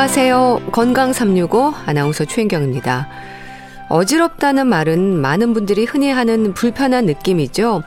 [0.00, 0.62] 안녕하세요.
[0.72, 3.06] 건강 365 아나운서 최인경입니다.
[3.90, 7.82] 어지럽다는 말은 많은 분들이 흔히 하는 불편한 느낌이죠.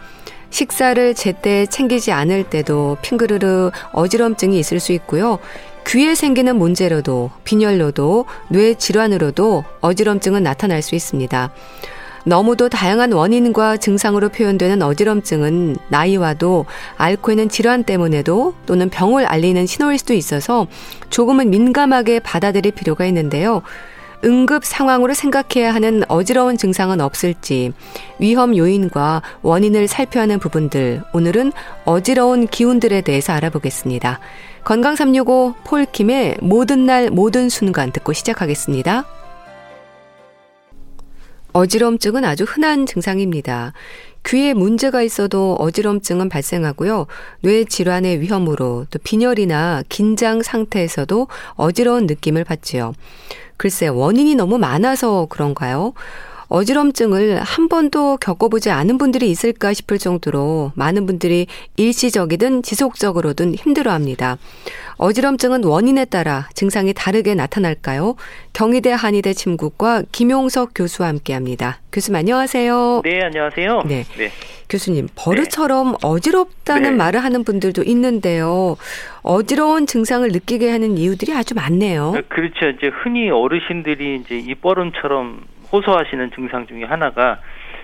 [0.52, 5.40] 식사를 제때 챙기지 않을 때도 핑그르르 어지럼증이 있을 수 있고요.
[5.88, 11.52] 귀에 생기는 문제로도 빈혈로도 뇌 질환으로도 어지럼증은 나타날 수 있습니다.
[12.26, 16.66] 너무도 다양한 원인과 증상으로 표현되는 어지럼증은 나이와도
[16.98, 20.68] 앓고 있는 질환 때문에도 또는 병을 알리는 신호일 수도 있어서
[21.10, 23.62] 조금은 민감하게 받아들일 필요가 있는데요.
[24.26, 27.74] 응급 상황으로 생각해야 하는 어지러운 증상은 없을지
[28.20, 31.52] 위험 요인과 원인을 살펴야 하는 부분들 오늘은
[31.84, 34.20] 어지러운 기운들에 대해서 알아보겠습니다.
[34.64, 39.04] 건강 365 폴킴의 모든 날 모든 순간 듣고 시작하겠습니다.
[41.54, 43.74] 어지럼증은 아주 흔한 증상입니다.
[44.26, 47.08] 귀에 문제가 있어도 어지럼증은 발생하고요.
[47.42, 52.94] 뇌 질환의 위험으로 또 빈혈이나 긴장 상태에서도 어지러운 느낌을 받지요.
[53.58, 55.94] 글쎄 원인이 너무 많아서 그런가요?
[56.54, 64.38] 어지럼증을 한 번도 겪어보지 않은 분들이 있을까 싶을 정도로 많은 분들이 일시적이든 지속적으로든 힘들어합니다.
[64.98, 68.18] 어지럼증은 원인에 따라 증상이 다르게 나타날까요?
[68.54, 71.80] 경희대 한의대 침구과 김용석 교수와 함께합니다.
[71.92, 73.02] 교수님 안녕하세요.
[73.04, 73.82] 네 안녕하세요.
[73.88, 74.04] 네.
[74.16, 74.30] 네.
[74.70, 75.98] 교수님 버릇처럼 네.
[76.04, 76.96] 어지럽다는 네.
[76.96, 78.78] 말을 하는 분들도 있는데요.
[79.24, 82.14] 어지러운 증상을 느끼게 하는 이유들이 아주 많네요.
[82.30, 82.70] 그렇죠.
[82.78, 87.40] 이제 흔히 어르신들이 이제 이 뻐름처럼 호소하시는 증상 중에 하나가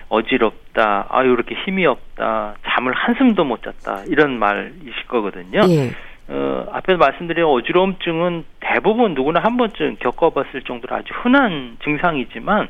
[0.08, 5.60] 어지럽다, 아유 이렇게 힘이 없다, 잠을 한숨도 못 잤다 이런 말이실 거거든요.
[5.68, 5.90] 예.
[6.28, 12.68] 어, 앞에서 말씀드린 어지러움증은 대부분 누구나 한 번쯤 겪어봤을 정도로 아주 흔한 증상이지만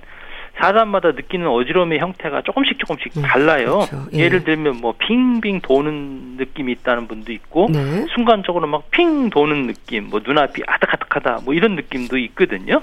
[0.58, 3.86] 사람마다 느끼는 어지러움의 형태가 조금씩 조금씩 음, 달라요.
[3.90, 4.06] 그렇죠.
[4.14, 4.28] 예.
[4.28, 8.06] 를 들면 뭐 빙빙 도는 느낌이 있다는 분도 있고 네.
[8.14, 12.80] 순간적으로 막 핑 도는 느낌, 뭐 눈앞이 아득아득하다, 뭐 이런 느낌도 있거든요.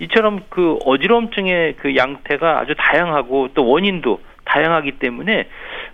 [0.00, 5.46] 이처럼 그 어지러움증의 그 양태가 아주 다양하고 또 원인도 다양하기 때문에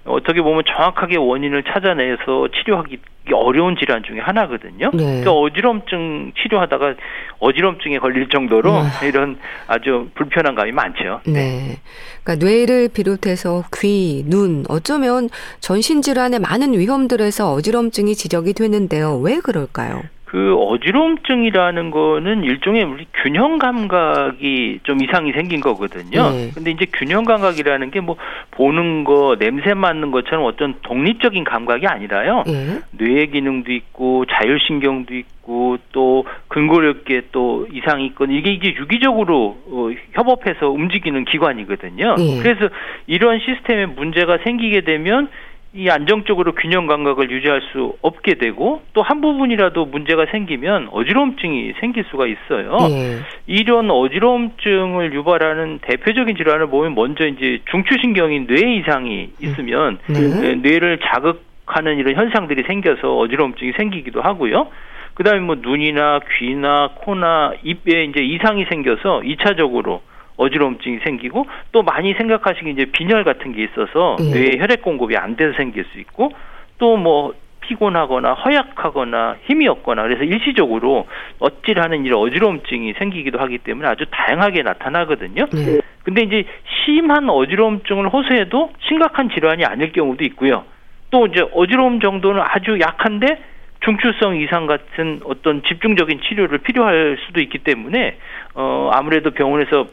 [0.05, 2.99] 어떻게 보면 정확하게 원인을 찾아내서 치료하기
[3.33, 4.91] 어려운 질환 중에 하나거든요.
[4.93, 5.23] 네.
[5.25, 6.95] 그 어지럼증 치료하다가
[7.39, 8.89] 어지럼증에 걸릴 정도로 네.
[9.09, 11.21] 이런 아주 불편한 감이 많죠.
[11.27, 11.33] 네.
[11.33, 11.77] 네.
[12.23, 19.17] 그러니까 뇌를 비롯해서 귀, 눈, 어쩌면 전신 질환의 많은 위험들에서 어지럼증이 지적이 되는데요.
[19.17, 20.03] 왜 그럴까요?
[20.35, 26.31] 그 어지러움증이라는 거는 일종의 우리 균형 감각이 좀 이상이 생긴 거거든요.
[26.33, 26.51] 네.
[26.53, 28.17] 근데 이제 균형 감각이라는 게 뭐
[28.51, 32.43] 보는 거, 냄새 맡는 것처럼 어떤 독립적인 감각이 아니라요.
[32.47, 32.81] 네.
[32.91, 40.69] 뇌 기능도 있고 자율신경도 있고 또 근골격계 또 이상이 있건 이게 이제 유기적으로 어, 협업해서
[40.69, 42.17] 움직이는 기관이거든요.
[42.17, 42.41] 네.
[42.43, 42.69] 그래서
[43.07, 45.29] 이런 시스템에 문제가 생기게 되면
[45.77, 52.05] 이 안정적으로 균형 감각을 유지할 수 없게 되고 또 한 부분이라도 문제가 생기면 어지러움증이 생길
[52.11, 52.77] 수가 있어요.
[52.89, 53.19] 네.
[53.47, 60.55] 이런 어지러움증을 유발하는 대표적인 질환을 보면 먼저 이제 중추신경인 뇌 이상이 있으면 네.
[60.55, 64.69] 뇌를 자극하는 이런 현상들이 생겨서 어지러움증이 생기기도 하고요.
[65.15, 70.03] 그다음에 뭐 눈이나 귀나 코나 입에 이제 이상이 생겨서 이차적으로
[70.37, 74.31] 어지러움증이 생기고 또 많이 생각하시기 이제 빈혈 같은 게 있어서 네.
[74.31, 76.31] 뇌에 혈액 공급이 안 돼서 생길 수 있고
[76.79, 81.07] 또뭐 피곤하거나 허약하거나 힘이 없거나 그래서 일시적으로
[81.39, 85.47] 어찌하는 이런 어지러움증이 생기기도 하기 때문에 아주 다양하게 나타나거든요.
[85.47, 85.81] 네.
[86.03, 86.45] 근데 이제
[86.85, 90.65] 심한 어지러움증을 호소해도 심각한 질환이 아닐 경우도 있고요.
[91.11, 93.43] 또 이제 어지러움 정도는 아주 약한데
[93.85, 98.17] 중추성 이상 같은 어떤 집중적인 치료를 필요할 수도 있기 때문에
[98.55, 99.87] 어 아무래도 병원에서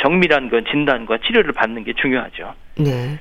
[0.00, 2.54] 정밀한 건 진단과 치료를 받는 게 중요하죠.
[2.76, 3.18] 네.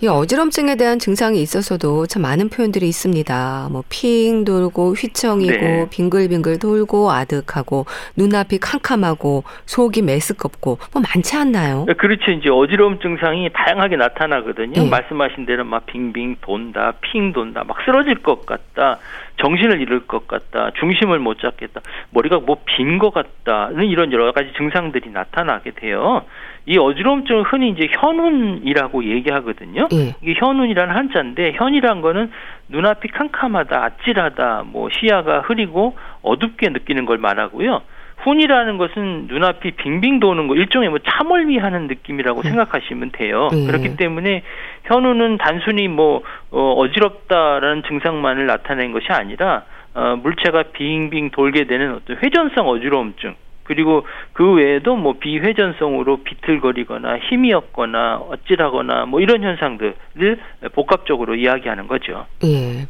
[0.00, 3.68] 이 어지럼증에 대한 증상이 있어서도 참 많은 표현들이 있습니다.
[3.72, 5.86] 뭐 핑 돌고 휘청이고 네.
[5.90, 7.84] 빙글빙글 돌고 아득하고
[8.16, 11.84] 눈앞이 캄캄하고 속이 메스껍고 뭐 많지 않나요?
[11.88, 12.30] 네, 그렇죠.
[12.30, 14.84] 이제 어지러움 증상이 다양하게 나타나거든요.
[14.84, 14.88] 네.
[14.88, 19.00] 말씀하신 대로 막 빙빙 돈다, 핑 돈다, 막 쓰러질 것 같다.
[19.38, 21.80] 정신을 잃을 것 같다, 중심을 못 잡겠다,
[22.10, 26.22] 머리가 뭐 빈 것 같다는 이런 여러 가지 증상들이 나타나게 돼요.
[26.66, 29.88] 이 어지러움증을 흔히 이제 현운이라고 얘기하거든요.
[29.92, 30.14] 예.
[30.20, 32.30] 이게 현운이라는 한자인데 현이란 거는
[32.68, 37.80] 눈앞이 캄캄하다, 아찔하다, 뭐 시야가 흐리고 어둡게 느끼는 걸 말하고요.
[38.18, 42.42] 훈이라는 것은 눈앞이 빙빙 도는 거 일종의 뭐 참을미하는 느낌이라고 음.
[42.42, 43.48] 생각하시면 돼요.
[43.52, 43.66] 음.
[43.66, 44.42] 그렇기 때문에
[44.84, 52.16] 현우는 단순히 뭐 어, 어지럽다라는 증상만을 나타낸 것이 아니라 어, 물체가 빙빙 돌게 되는 어떤
[52.16, 53.34] 회전성 어지러움증
[53.68, 60.40] 그리고 그 외에도 뭐 비회전성으로 비틀거리거나 힘이 없거나 어찌하거나 뭐 이런 현상들을
[60.72, 62.26] 복합적으로 이야기하는 거죠.
[62.44, 62.86] 예.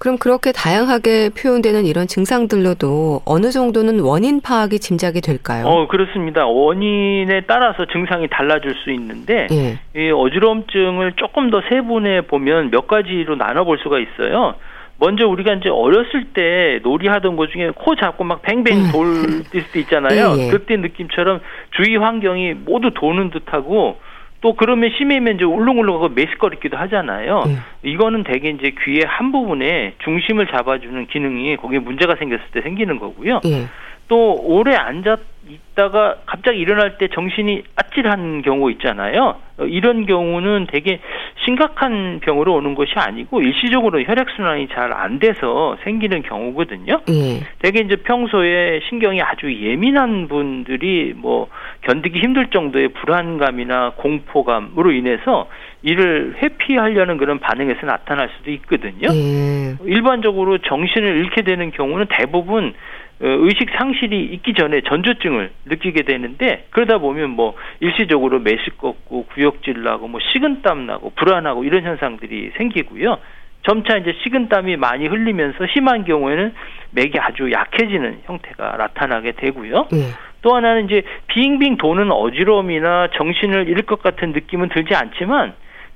[0.00, 5.66] 그럼 그렇게 다양하게 표현되는 이런 증상들로도 어느 정도는 원인 파악이 짐작이 될까요?
[5.66, 6.46] 어, 그렇습니다.
[6.46, 9.78] 원인에 따라서 증상이 달라질 수 있는데 예.
[9.94, 14.54] 이 어지럼증을 조금 더 세분해 보면 몇 가지로 나눠 볼 수가 있어요.
[14.98, 18.92] 먼저 우리가 이제 어렸을 때 놀이하던 것 중에 코 잡고 막 뱅뱅 음.
[18.92, 20.34] 돌때 있잖아요.
[20.40, 20.50] 예, 예.
[20.50, 21.40] 그때 느낌처럼
[21.72, 23.98] 주위 환경이 모두 도는 듯하고
[24.40, 27.44] 또 그러면 심해면 이제 울렁울렁하고 메스거리기도 하잖아요.
[27.48, 27.88] 예.
[27.90, 33.40] 이거는 대개 이제 귀의 한 부분에 중심을 잡아주는 기능이 거기에 문제가 생겼을 때 생기는 거고요.
[33.44, 33.66] 예.
[34.10, 39.36] 또 오래 앉았 있다가 갑자기 일어날 때 정신이 아찔한 경우 있잖아요.
[39.58, 41.00] 어, 이런 경우는 되게
[41.44, 47.00] 심각한 병으로 오는 것이 아니고 일시적으로 혈액순환이 잘 안 돼서 생기는 경우거든요.
[47.08, 47.40] 예.
[47.60, 51.48] 되게 이제 평소에 신경이 아주 예민한 분들이 뭐
[51.82, 55.48] 견디기 힘들 정도의 불안감이나 공포감으로 인해서
[55.82, 59.08] 이를 회피하려는 그런 반응에서 나타날 수도 있거든요.
[59.12, 59.76] 예.
[59.84, 62.72] 일반적으로 정신을 잃게 되는 경우는 대부분 어,
[63.20, 70.20] 의식 상실이 있기 전에 전조증을 느끼게 되는데 그러다 보면 뭐 일시적으로 매식겁고 구역질 나고 뭐
[70.32, 73.18] 식은땀 나고 불안하고 이런 현상들이 생기고요.
[73.62, 76.54] 점차 이제 식은땀이 많이 흘리면서 심한 경우에는
[76.92, 79.88] 맥이 아주 약해지는 형태가 나타나게 되고요.
[79.92, 79.98] 네.
[80.40, 85.52] 또 하나는 이제 빙빙 도는 어지러움이나 정신을 잃을 것 같은 느낌은 들지 않지만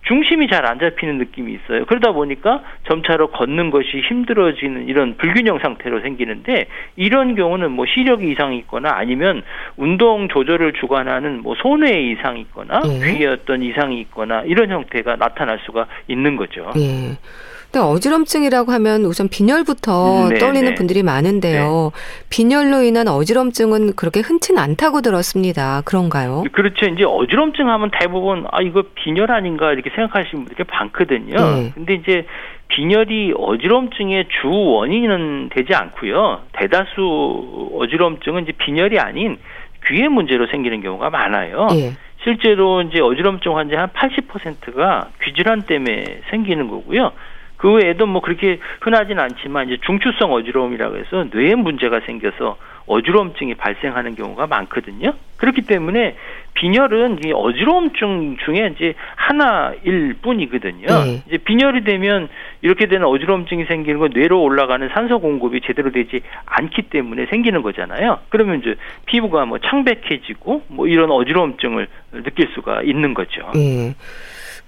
[0.07, 1.85] 중심이 잘 안 잡히는 느낌이 있어요.
[1.85, 8.59] 그러다 보니까 점차로 걷는 것이 힘들어지는 이런 불균형 상태로 생기는데 이런 경우는 뭐 시력이 이상이
[8.59, 9.43] 있거나 아니면
[9.77, 13.19] 운동 조절을 주관하는 뭐 손해 이상이 있거나 네.
[13.19, 16.71] 귀에 어떤 이상이 있거나 이런 형태가 나타날 수가 있는 거죠.
[16.75, 17.17] 네.
[17.75, 20.75] 근데 어지럼증이라고 하면 우선 빈혈부터 네, 떠올리는 네.
[20.77, 21.91] 분들이 많은데요.
[21.93, 22.27] 네.
[22.31, 25.83] 빈혈로 인한 어지럼증은 그렇게 흔치는 않다고 들었습니다.
[25.85, 26.45] 그런가요?
[26.53, 26.87] 그렇죠.
[26.87, 31.35] 이제 어지럼증 하면 대부분 아 이거 빈혈 아닌가 이렇게 생각하시는 분들이 많거든요.
[31.35, 31.73] 네.
[31.75, 32.27] 근데 이제
[32.69, 36.43] 빈혈이 어지럼증의 주 원인은 되지 않고요.
[36.53, 39.37] 대다수 어지럼증은 이제 빈혈이 아닌
[39.89, 41.67] 귀의 문제로 생기는 경우가 많아요.
[41.73, 41.95] 예.
[42.23, 47.11] 실제로 이제 어지럼증 환자 한 80%가 귀질환 때문에 생기는 거고요.
[47.65, 54.17] 그 외에도 뭐 그렇게 흔하진 않지만 이제 중추성 어지러움이라고 해서 뇌에 문제가 생겨서 어지러움증이 발생하는
[54.17, 55.15] 경우가 많거든요.
[55.39, 56.15] 그렇기 때문에
[56.53, 60.87] 빈혈은 이 어지러움증 중에 이제 하나일 뿐이거든요.
[60.89, 61.23] 네.
[61.27, 62.29] 이제 빈혈이 되면
[62.61, 68.19] 이렇게 되는 어지러움증이 생기는 건 뇌로 올라가는 산소 공급이 제대로 되지 않기 때문에 생기는 거잖아요.
[68.29, 68.75] 그러면 이제
[69.07, 71.89] 피부가 뭐 창백해지고 뭐 이런 어지러움증을
[72.25, 73.51] 느낄 수가 있는 거죠.
[73.55, 73.95] 네.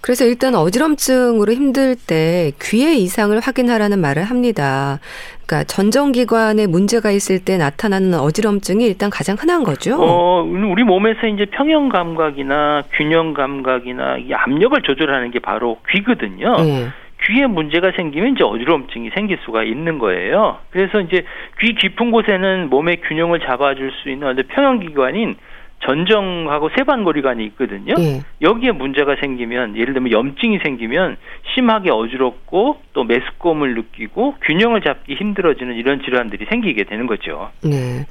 [0.00, 5.00] 그래서 일단 어지럼증으로 힘들 때 귀의 이상을 확인하라는 말을 합니다.
[5.46, 9.96] 그러니까 전정기관에 문제가 있을 때 나타나는 어지럼증이 일단 가장 흔한 거죠.
[10.00, 16.56] 어, 우리 몸에서 이제 평형 감각이나 균형 감각이나 이 압력을 조절하는 게 바로 귀거든요.
[16.62, 16.88] 네.
[17.26, 20.58] 귀에 문제가 생기면 이제 어지럼증이 생길 수가 있는 거예요.
[20.70, 21.24] 그래서 이제
[21.60, 25.36] 귀 깊은 곳에는 몸의 균형을 잡아줄 수 있는 평형 기관인
[25.84, 27.94] 전정하고 세반고리관이 있거든요.
[27.98, 28.22] 예.
[28.42, 31.16] 여기에 문제가 생기면 예를 들면 염증이 생기면
[31.54, 37.50] 심하게 어지럽고 또 메스꺼움을 느끼고 균형을 잡기 힘들어지는 이런 질환들이 생기게 되는 거죠.
[37.62, 38.06] 네.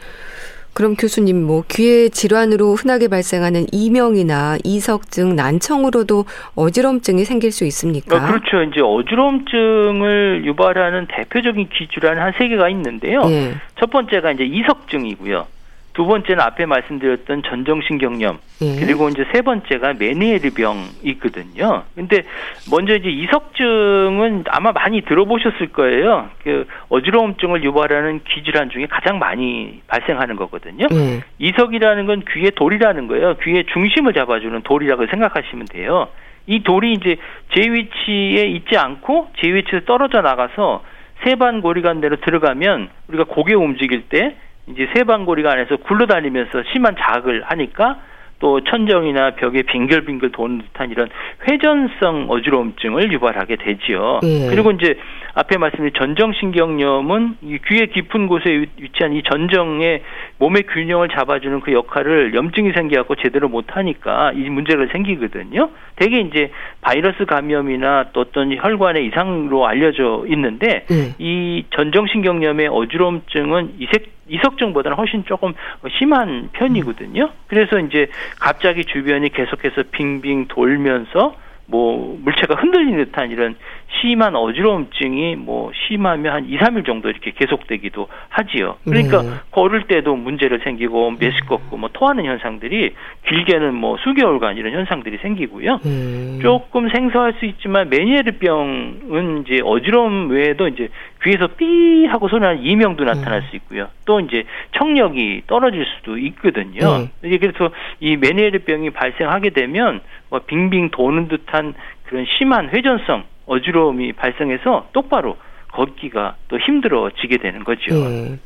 [0.74, 8.18] 그럼 교수님 뭐 귀의 질환으로 흔하게 발생하는 이명이나 이석증, 난청으로도 어지럼증이 생길 수 있습니까?
[8.18, 8.62] 어, 그렇죠.
[8.64, 13.22] 이제 어지럼증을 유발하는 대표적인 귀 질환 한 세 개가 있는데요.
[13.30, 13.54] 예.
[13.80, 15.48] 첫 번째가 이제 이석증이고요.
[15.96, 18.76] 두 번째는 앞에 말씀드렸던 전정신경염 예.
[18.80, 21.84] 그리고 이제 세 번째가 메니에르병이거든요.
[21.96, 22.24] 근데
[22.70, 26.30] 먼저 이제 이석증은 아마 많이 들어보셨을 거예요.
[26.44, 30.88] 그 어지러움증을 유발하는 귀 질환 중에 가장 많이 발생하는 거거든요.
[30.92, 31.24] 예.
[31.40, 33.38] 이석이라는 건 귀의 돌이라는 거예요.
[33.38, 36.10] 귀의 중심을 잡아주는 돌이라고 생각하시면 돼요.
[36.46, 37.16] 이 돌이 이제
[37.56, 40.84] 제 위치에 있지 않고 제 위치에서 떨어져 나가서
[41.24, 44.36] 세반 고리관대로 들어가면 우리가 고개 움직일 때
[44.68, 48.00] 이제 세방고리가 안에서 굴러다니면서 심한 자극을 하니까
[48.40, 51.10] 또 천정이나 벽에 빙글빙글 도는 듯한 이런
[51.48, 54.20] 회전성 어지러움증을 유발하게 되지요.
[54.24, 54.50] 예.
[54.50, 54.98] 그리고 이제
[55.36, 60.04] 앞에 말씀드린 전정신경염은 이 귀의 깊은 곳에 위치한 이 전정의
[60.40, 65.70] 몸의 균형을 잡아주는 그 역할을 염증이 생겨갖고 제대로 못하니까 이 문제가 생기거든요.
[65.96, 71.16] 대개 이제 바이러스 감염이나 또 어떤 혈관의 이상으로 알려져 있는데 예.
[71.20, 75.54] 이 전정신경염의 어지러움증은 이색 이석증보다는 훨씬 조금
[75.98, 77.30] 심한 편이거든요.
[77.48, 78.08] 그래서 이제
[78.40, 81.36] 갑자기 주변이 계속해서 빙빙 돌면서
[81.68, 83.56] 뭐 물체가 흔들리는 듯한 이런
[84.02, 88.78] 심한 어지러움증이 뭐 심하면 한 2, 3일 정도 이렇게 계속되기도 하지요.
[88.84, 89.30] 그러니까 네.
[89.52, 92.94] 걸을 때도 문제를 생기고 메스껍고 뭐 토하는 현상들이
[93.28, 95.80] 길게는 뭐 수개월간 이런 현상들이 생기고요.
[95.84, 96.40] 네.
[96.42, 100.90] 조금 생소할 수 있지만 메니에르병은 이제 어지러움 외에도 이제
[101.24, 103.88] 귀에서 삐 하고 소리 나는 이명도 나타날 수 있고요.
[104.06, 107.08] 또 이제 청력이 떨어질 수도 있거든요.
[107.22, 107.38] 네.
[107.38, 111.74] 그래서 이 메니에르병이 발생하게 되면 뭐 빙빙 도는 듯한
[112.06, 115.38] 그런 심한 회전성 어지러움이 발생해서 똑바로
[115.72, 117.94] 걷기가 또 힘들어지게 되는 거죠.
[117.94, 118.40] 네.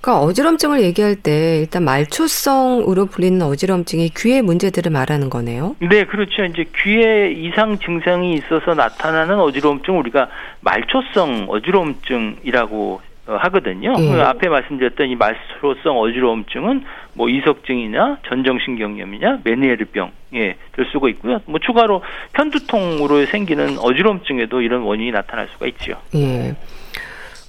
[0.00, 5.76] 그러니까 어지럼증을 얘기할 때 일단 말초성으로 불리는 어지럼증이 귀의 문제들을 말하는 거네요.
[5.78, 6.44] 네, 그렇죠.
[6.44, 10.28] 이제 귀에 이상 증상이 있어서 나타나는 어지러움증 우리가
[10.60, 13.94] 말초성 어지러움증이라고 어, 하거든요.
[13.98, 14.08] 예.
[14.08, 21.40] 그 앞에 말씀드렸던 이 말초성 어지러움증은 뭐 이석증이나 전정신경염이냐 메니에르병 예, 될 수가 있고요.
[21.46, 22.02] 뭐 추가로
[22.32, 26.00] 편두통으로 생기는 어지러움증에도 이런 원인이 나타날 수가 있죠.
[26.14, 26.54] 예.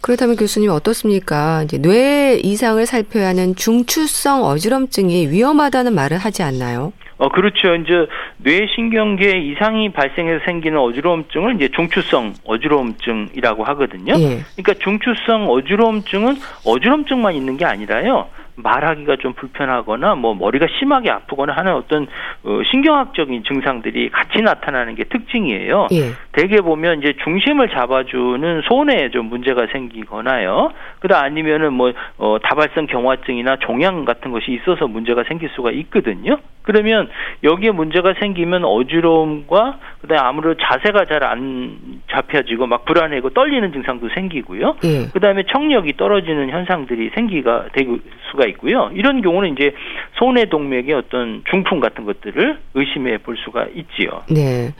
[0.01, 1.63] 그렇다면 교수님 어떻습니까?
[1.63, 6.93] 이제 뇌 이상을 살펴야 하는 중추성 어지럼증이 위험하다는 말을 하지 않나요?
[7.17, 7.75] 어 그렇죠.
[7.75, 8.07] 이제
[8.37, 14.13] 뇌신경계 이상이 발생해서 생기는 어지러움증을 이제 중추성 어지러움증이라고 하거든요.
[14.17, 14.41] 예.
[14.55, 18.27] 그러니까 중추성 어지러움증은 어지럼증만 있는 게 아니라요.
[18.55, 22.07] 말하기가 좀 불편하거나 뭐 머리가 심하게 아프거나 하는 어떤
[22.43, 25.87] 어, 신경학적인 증상들이 같이 나타나는 게 특징이에요.
[25.91, 26.11] 예.
[26.31, 30.71] 대개 보면 이제 중심을 잡아주는 손에 좀 문제가 생기거나요.
[31.05, 36.39] 그다 아니면은 뭐 어, 다발성 경화증이나 종양 같은 것이 있어서 문제가 생길 수가 있거든요.
[36.63, 37.09] 그러면
[37.43, 41.77] 여기에 문제가 생기면 어지러움과 그다음에 아무래도 자세가 잘 안
[42.11, 44.77] 잡혀지고 막 불안해고 떨리는 증상도 생기고요.
[44.83, 45.07] 예.
[45.13, 47.97] 그다음에 청력이 떨어지는 현상들이 생기가 되고
[48.31, 48.91] 수가 있고요.
[48.93, 49.73] 이런 경우는 이제
[50.13, 54.23] 손해 동맥의 어떤 중풍 같은 것들을 의심해 볼 수가 있지요.
[54.29, 54.73] 네.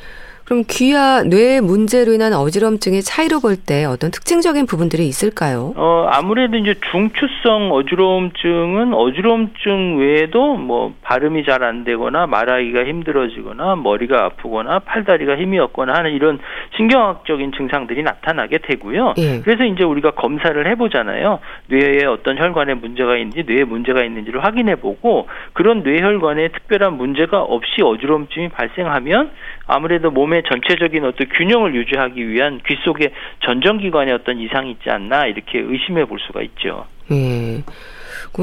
[0.45, 5.73] 그럼 귀와 뇌 문제로 인한 어지럼증의 차이로 볼 때 어떤 특징적인 부분들이 있을까요?
[5.75, 14.25] 어, 아무래도 이제 중추성 어지러움증은 어지러움증 외에도 뭐 발음이 잘 안 되거나 말하기가 힘들어지거나 머리가
[14.25, 16.37] 아프거나 팔다리가 힘이 없거나 하는 이런
[16.75, 19.13] 신경학적인 증상들이 나타나게 되고요.
[19.17, 19.39] 예.
[19.39, 21.39] 그래서 이제 우리가 검사를 해보잖아요.
[21.69, 27.81] 뇌에 어떤 혈관에 문제가 있는지 뇌에 문제가 있는지를 확인해 보고 그런 뇌혈관에 특별한 문제가 없이
[27.81, 29.31] 어지러움증이 발생하면
[29.65, 33.11] 아무래도 몸의 전체적인 어떤 균형을 유지하기 위한 귀 속에
[33.43, 36.85] 전정기관에 어떤 이상이 있지 않나 이렇게 의심해 볼 수가 있죠.
[37.11, 37.63] 음.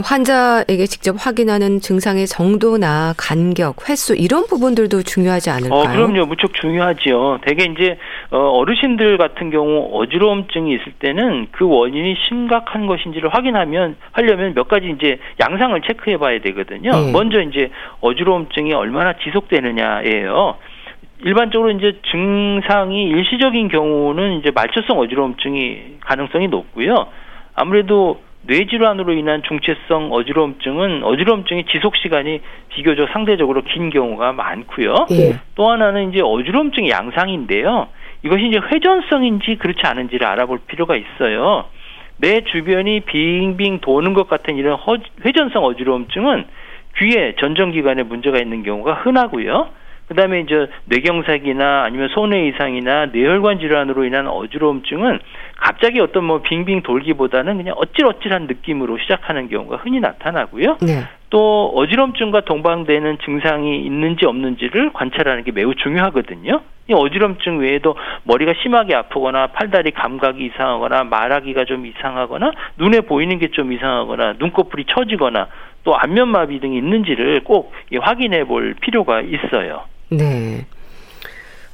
[0.01, 5.81] 환자에게 직접 확인하는 증상의 정도나 간격, 횟수 이런 부분들도 중요하지 않을까요?
[5.81, 6.25] 어, 그럼요.
[6.25, 7.41] 무척 중요하지요.
[7.43, 7.99] 대개 이제
[8.31, 14.95] 어, 어르신들 같은 경우 어지러움증이 있을 때는 그 원인이 심각한 것인지를 확인하면 하려면 몇 가지
[14.97, 16.91] 이제 양상을 체크해 봐야 되거든요.
[16.91, 17.13] 네.
[17.13, 17.71] 먼저 이제
[18.01, 20.57] 어지러움증이 얼마나 지속되느냐예요.
[21.25, 27.07] 일반적으로 이제 증상이 일시적인 경우는 이제 말초성 어지러움증이 가능성이 높고요.
[27.55, 35.07] 아무래도 뇌질환으로 인한 중체성 어지러움증은 어지러움증이 지속 시간이 비교적 상대적으로 긴 경우가 많고요.
[35.13, 35.39] 예.
[35.55, 37.89] 또 하나는 이제 어지러움증 양상인데요.
[38.25, 41.67] 이것이 이제 회전성인지 그렇지 않은지를 알아볼 필요가 있어요.
[42.17, 44.79] 내 주변이 빙빙 도는 것 같은 이런
[45.25, 46.45] 회전성 어지러움증은
[46.99, 49.69] 귀에 전정기관에 문제가 있는 경우가 흔하고요.
[50.13, 55.19] 그다음에 이제 뇌경색이나 아니면 손해 이상이나 뇌혈관 질환으로 인한 어지러움증은
[55.57, 60.79] 갑자기 어떤 뭐 빙빙 돌기보다는 그냥 어찔어찔한 느낌으로 시작하는 경우가 흔히 나타나고요.
[60.83, 61.05] 네.
[61.31, 66.61] 또 어지럼증과 동반되는 증상이 있는지 없는지를 관찰하는 게 매우 중요하거든요.
[66.89, 73.49] 이 어지럼증 외에도 머리가 심하게 아프거나 팔다리 감각이 이상하거나 말하기가 좀 이상하거나 눈에 보이는 게
[73.53, 75.49] 좀 이상하거나 눈꺼풀이 처지거나
[75.85, 79.85] 또 안면마비 등이 있는지를 꼭 확인해 볼 필요가 있어요.
[80.17, 80.67] 네.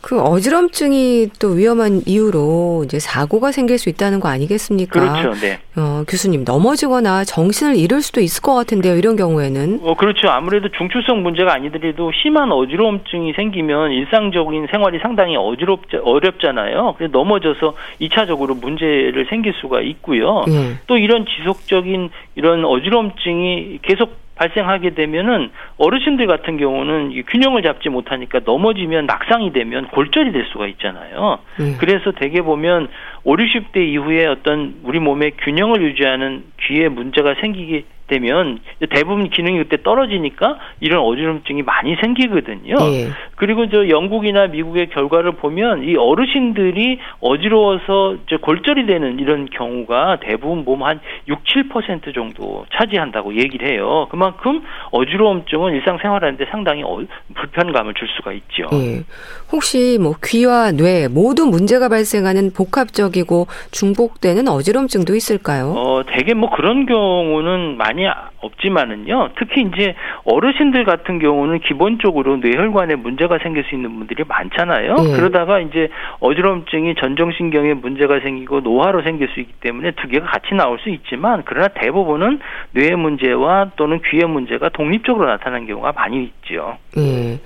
[0.01, 5.01] 그 어지럼증이 또 위험한 이유로 이제 사고가 생길 수 있다는 거 아니겠습니까?
[5.01, 5.41] 그렇죠.
[5.41, 5.59] 네.
[5.77, 8.97] 어, 교수님 넘어지거나 정신을 잃을 수도 있을 것 같은데요.
[8.97, 9.81] 이런 경우에는.
[9.83, 10.29] 어, 그렇죠.
[10.31, 16.95] 아무래도 중추성 문제가 아니더라도 심한 어지러움증이 생기면 일상적인 생활이 상당히 어지럽 어렵잖아요.
[16.97, 20.45] 그래서 넘어져서 2차적으로 문제를 생길 수가 있고요.
[20.47, 20.77] 네.
[20.87, 28.41] 또 이런 지속적인 이런 어지러움증이 계속 발생하게 되면은 어르신들 같은 경우는 이 균형을 잡지 못하니까
[28.45, 31.41] 넘어지면 낙상이 되면 골절이 될 수가 있잖아요.
[31.61, 31.77] 음.
[31.79, 32.89] 그래서 대개 보면
[33.25, 38.59] 5, 60대 이후에 어떤 우리 몸의 균형을 유지하는 귀에 문제가 생기기 되면
[38.91, 42.77] 대부분 기능이 그때 떨어지니까 이런 어지럼증이 많이 생기거든요.
[42.93, 43.09] 예.
[43.37, 50.89] 그리고 저 영국이나 미국의 결과를 보면 이 어르신들이 어지러워서 골절이 되는 이런 경우가 대부분 보면
[50.89, 54.09] 한 6, 7% 정도 차지한다고 얘기를 해요.
[54.11, 57.01] 그만큼 어지러움증은 일상생활하는데 상당히 어,
[57.35, 58.69] 불편감을 줄 수가 있죠.
[58.73, 59.05] 예.
[59.53, 65.75] 혹시 뭐 귀와 뇌 모두 문제가 발생하는 복합적이고 중복되는 어지럼증도 있을까요?
[65.77, 67.98] 어, 대개 뭐 그런 경우는 많이
[68.41, 69.31] 없지만은요.
[69.39, 74.95] 특히 이제 어르신들 같은 경우는 기본적으로 뇌혈관에 문제가 생길 수 있는 분들이 많잖아요.
[74.95, 75.17] 네.
[75.17, 75.89] 그러다가 이제
[76.21, 81.43] 어지럼증이 전정신경에 문제가 생기고 노화로 생길 수 있기 때문에 두 개가 같이 나올 수 있지만
[81.45, 82.41] 그러나 대부분은
[82.73, 86.77] 뇌 문제와 또는 귀의 문제가 독립적으로 나타나는 경우가 많이 있죠.
[86.97, 87.41] 네.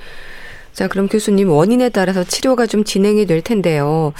[0.72, 4.12] 자, 그럼 교수님 원인에 따라서 치료가 좀 진행이 될 텐데요.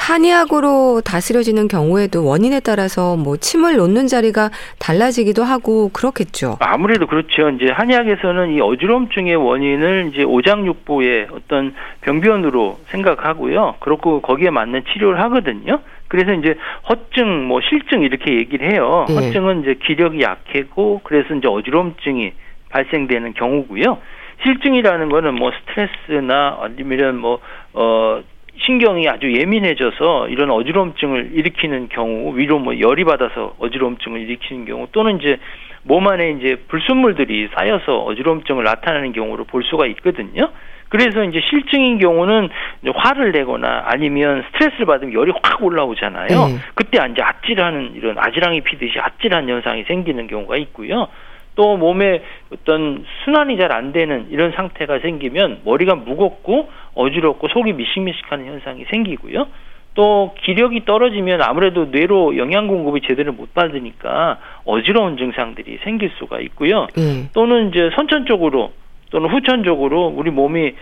[0.00, 6.56] 한의학으로 다스려지는 경우에도 원인에 따라서 뭐 침을 놓는 자리가 달라지기도 하고 그렇겠죠.
[6.58, 7.50] 아무래도 그렇죠.
[7.50, 13.76] 이제 한의학에서는 이 어지럼증의 원인을 이제 오장육부의 어떤 병변으로 생각하고요.
[13.80, 15.80] 그렇고 거기에 맞는 치료를 하거든요.
[16.08, 16.56] 그래서 이제
[16.88, 19.04] 허증, 뭐 실증 이렇게 얘기를 해요.
[19.06, 19.14] 네.
[19.14, 22.32] 허증은 이제 기력이 약해고 그래서 이제 어지럼증이
[22.70, 23.98] 발생되는 경우고요.
[24.42, 27.38] 실증이라는 거는 뭐 스트레스나 아니면 뭐
[27.72, 28.22] 어
[28.64, 35.18] 신경이 아주 예민해져서 이런 어지럼증을 일으키는 경우 위로 뭐 열이 받아서 어지럼증을 일으키는 경우 또는
[35.18, 35.38] 이제
[35.82, 40.50] 몸 안에 이제 불순물들이 쌓여서 어지럼증을 나타내는 경우로 볼 수가 있거든요.
[40.90, 42.48] 그래서 이제 실증인 경우는
[42.82, 46.26] 이제 화를 내거나 아니면 스트레스를 받으면 열이 확 올라오잖아요.
[46.26, 46.58] 네.
[46.74, 51.08] 그때 이제 아찔하는 이런 아지랑이 피듯이 아찔한 현상이 생기는 경우가 있고요.
[51.54, 58.46] 또 몸에 어떤 순환이 잘 안 되는 이런 상태가 생기면 머리가 무겁고 어지럽고 속이 미식미식하는
[58.46, 59.46] 현상이 생기고요.
[59.94, 66.86] 또 기력이 떨어지면 아무래도 뇌로 영양 공급이 제대로 못 받으니까 어지러운 증상들이 생길 수가 있고요.
[66.98, 67.28] 음.
[67.32, 68.72] 또는 이제 선천적으로
[69.10, 70.74] 또는 후천적으로 우리 몸이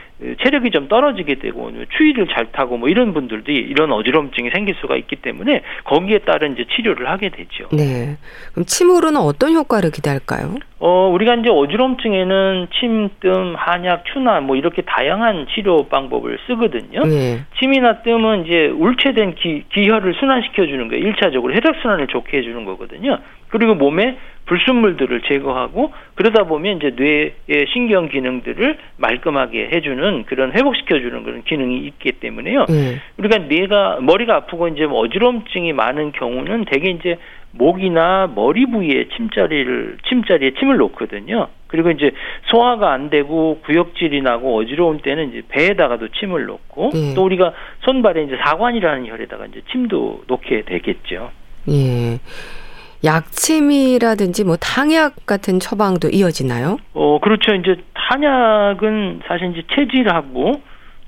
[0.42, 5.16] 체력이 좀 떨어지게 되고 추위를 잘 타고 뭐 이런 분들도 이런 어지럼증이 생길 수가 있기
[5.16, 7.68] 때문에 거기에 따른 이제 치료를 하게 되죠.
[7.72, 8.16] 네.
[8.52, 10.56] 그럼 침으로는 어떤 효과를 기대할까요?
[10.80, 17.04] 어, 우리가 이제 어지럼증에는 침, 뜸, 한약, 추나 뭐 이렇게 다양한 치료 방법을 쓰거든요.
[17.04, 17.40] 네.
[17.58, 21.04] 침이나 뜸은 이제 울체된 기, 기혈을 순환시켜 주는 거예요.
[21.04, 23.18] 일차적으로 혈액 순환을 좋게 해 주는 거거든요.
[23.48, 24.16] 그리고 몸에
[24.48, 32.12] 불순물들을 제거하고 그러다 보면 이제 뇌의 신경 기능들을 말끔하게 해주는 그런 회복시켜주는 그런 기능이 있기
[32.12, 32.64] 때문에요.
[32.70, 33.00] 음.
[33.18, 37.18] 우리가 뇌가 머리가 아프고 이제 어지럼증이 많은 경우는 대개 이제
[37.52, 41.48] 목이나 머리 부위에 침자리를 침자리에 침을 놓거든요.
[41.66, 42.12] 그리고 이제
[42.46, 47.12] 소화가 안 되고 구역질이 나고 어지러운 때는 이제 배에다가도 침을 놓고 음.
[47.14, 51.30] 또 우리가 손발에 이제 사관이라는 혈에다가 이제 침도 놓게 되겠죠.
[51.68, 52.18] 예.
[53.04, 56.78] 약침이라든지 뭐 탕약 같은 처방도 이어지나요?
[56.94, 57.54] 어, 그렇죠.
[57.54, 60.60] 이제 탕약은 사실 이제 체질하고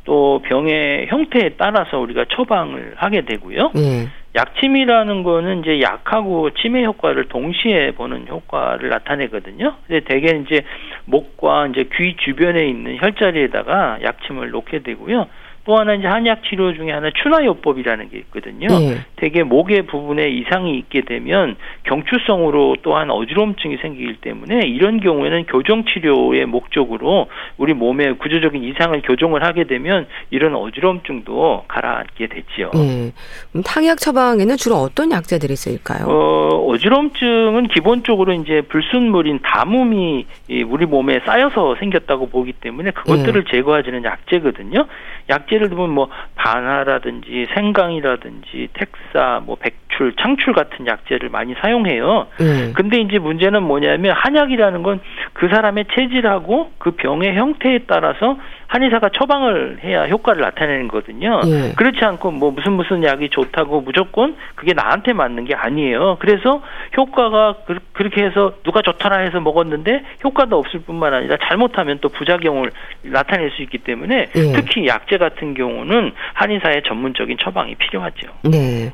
[0.04, 3.72] 또 병의 형태에 따라서 우리가 처방을 하게 되고요.
[3.74, 4.08] 네.
[4.34, 9.74] 약침이라는 거는 이제 약하고 치매 효과를 동시에 보는 효과를 나타내거든요.
[9.86, 10.62] 근데 대개 이제
[11.04, 15.26] 목과 이제 귀 주변에 있는 혈자리에다가 약침을 놓게 되고요.
[15.64, 18.68] 또 하나 이제 한약 치료 중에 하나 추나요법이라는 게 있거든요.
[18.68, 18.98] 네.
[19.16, 26.46] 대개 목의 부분에 이상이 있게 되면 경추성으로 또한 어지럼증이 생기기 때문에 이런 경우에는 교정 치료의
[26.46, 32.70] 목적으로 우리 몸에 구조적인 이상을 교정을 하게 되면 이런 어지럼증도 가라앉게 되지요.
[32.72, 33.12] 네.
[33.52, 36.06] 그럼 탕약 처방에는 주로 어떤 약재들이 쓰일까요?
[36.06, 40.26] 어, 어지럼증은 기본적으로 이제 불순물인 담음이
[40.66, 43.50] 우리 몸에 쌓여서 생겼다고 보기 때문에 그것들을 네.
[43.50, 44.86] 제거하지는 약재거든요.
[45.28, 52.26] 약 예를 들면 뭐 반하라든지 생강이라든지 택사, 뭐 백출, 창출 같은 약재를 많이 사용해요.
[52.40, 52.72] 음.
[52.74, 55.00] 근데 이제 문제는 뭐냐면 한약이라는 건
[55.40, 58.38] 그 사람의 체질하고 그 병의 형태에 따라서
[58.70, 61.40] 한의사가 처방을 해야 효과를 나타내는 거거든요.
[61.44, 61.72] 예.
[61.74, 66.18] 그렇지 않고 뭐 무슨 무슨 약이 좋다고 무조건 그게 나한테 맞는 게 아니에요.
[66.20, 66.62] 그래서
[66.96, 72.70] 효과가 그 렇게 해서 누가 좋더라 해서 먹었는데 효과도 없을 뿐만 아니라 잘못하면 또 부작용을
[73.02, 74.52] 나타낼 수 있기 때문에 예.
[74.52, 78.28] 특히 약재 같은 경우는 한의사의 전문적인 처방이 필요하죠.
[78.44, 78.92] 네.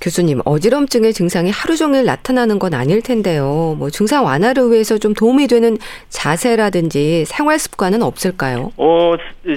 [0.00, 3.74] 교수님, 어지럼증의 증상이 하루 종일 나타나는 건 아닐 텐데요.
[3.78, 5.76] 뭐 증상 완화를 위해서 좀 도움이 되는
[6.08, 8.72] 자세라든지 생활 습관은 없을까요?
[8.76, 9.14] 어,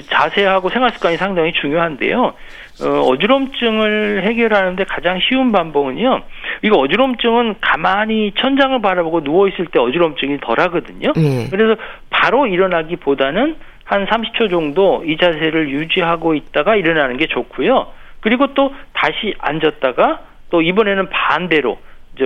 [0.08, 2.34] 자세하고 생활 습관이 상당히 중요한데요.
[2.82, 6.22] 어, 어지럼증을 해결하는데 가장 쉬운 방법은요.
[6.62, 11.12] 이거 어지럼증은 가만히 천장을 바라보고 누워 있을 때 어지럼증이 덜하거든요.
[11.14, 11.48] 네.
[11.50, 11.76] 그래서
[12.08, 17.88] 바로 일어나기보다는 한 30초 정도 이 자세를 유지하고 있다가 일어나는 게 좋고요.
[18.20, 21.78] 그리고 또 다시 앉았다가 또 이번에는 반대로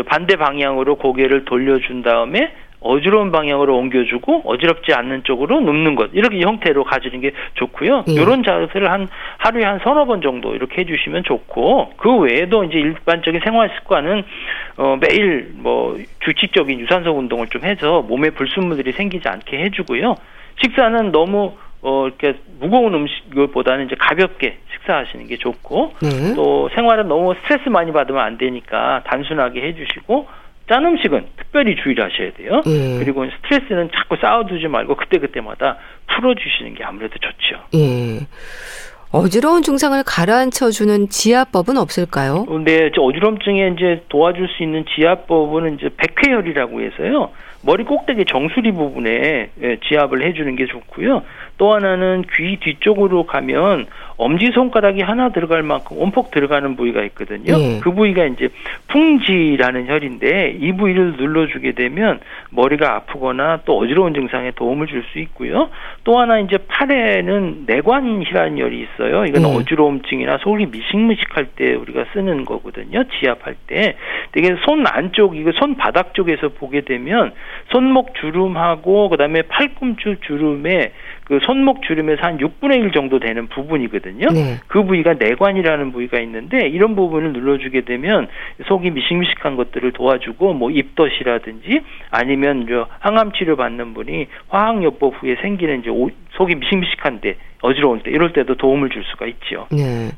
[0.06, 2.52] 반대 방향으로 고개를 돌려준 다음에
[2.84, 8.04] 어지러운 방향으로 옮겨주고 어지럽지 않는 쪽으로 눕는 것 이렇게 형태로 가지는 게 좋고요.
[8.08, 8.12] 예.
[8.12, 9.08] 이런 자세를 한
[9.38, 14.22] 하루에 한 서너 번 정도 이렇게 해주시면 좋고 그 외에도 이제 일반적인 생활 습관은
[14.76, 20.16] 어 매일 뭐 규칙적인 유산소 운동을 좀 해서 몸에 불순물들이 생기지 않게 해주고요.
[20.62, 21.54] 식사는 너무
[21.84, 26.34] 어 이렇게 무거운 음식보다는 이제 가볍게 식사하시는 게 좋고 네.
[26.34, 30.26] 또 생활은 너무 스트레스 많이 받으면 안 되니까 단순하게 해주시고
[30.66, 32.62] 짠 음식은 특별히 주의를 하셔야 돼요.
[32.64, 32.98] 예.
[32.98, 37.62] 그리고 스트레스는 자꾸 쌓아두지 말고 그때그때마다 풀어주시는 게 아무래도 좋죠.
[37.74, 38.26] 예.
[39.12, 42.46] 어지러운 증상을 가라앉혀주는 지압법은 없을까요?
[42.64, 47.30] 네, 어지럼증에 이제 도와줄 수 있는 지압법은 이제 백회혈이라고 해서요.
[47.64, 51.22] 머리 꼭대기 정수리 부분에 예, 지압을 해주는 게 좋고요.
[51.56, 57.56] 또 하나는 귀 뒤쪽으로 가면 엄지 손가락이 하나 들어갈 만큼 온폭 들어가는 부위가 있거든요.
[57.56, 57.80] 네.
[57.82, 58.48] 그 부위가 이제
[58.88, 65.68] 풍지라는 혈인데 이 부위를 눌러주게 되면 머리가 아프거나 또 어지러운 증상에 도움을 줄 수 있고요.
[66.04, 69.26] 또 하나 이제 팔에는 내관이라는 혈이 있어요.
[69.26, 69.54] 이건 네.
[69.56, 73.04] 어지러움증이나 속이 미식미식할 때 우리가 쓰는 거거든요.
[73.20, 73.96] 지압할 때.
[74.32, 77.32] 되게 손 안쪽 이거 손 바닥 쪽에서 보게 되면
[77.70, 80.92] 손목 주름하고 그다음에 팔꿈치 주름에
[81.24, 84.28] 그 손목 주름에서 한 6분의 1 정도 되는 부분이거든요.
[84.28, 84.58] 네.
[84.66, 88.28] 그 부위가 내관이라는 부위가 있는데 이런 부분을 눌러주게 되면
[88.66, 95.80] 속이 미식미식한 것들을 도와주고 뭐 입덧이라든지 아니면 저 항암 치료 받는 분이 화학요법 후에 생기는
[95.80, 95.90] 이제
[96.36, 99.66] 속이 미식미식한데 어지러울 때 이럴 때도 도움을 줄 수가 있죠.
[99.70, 100.10] 네.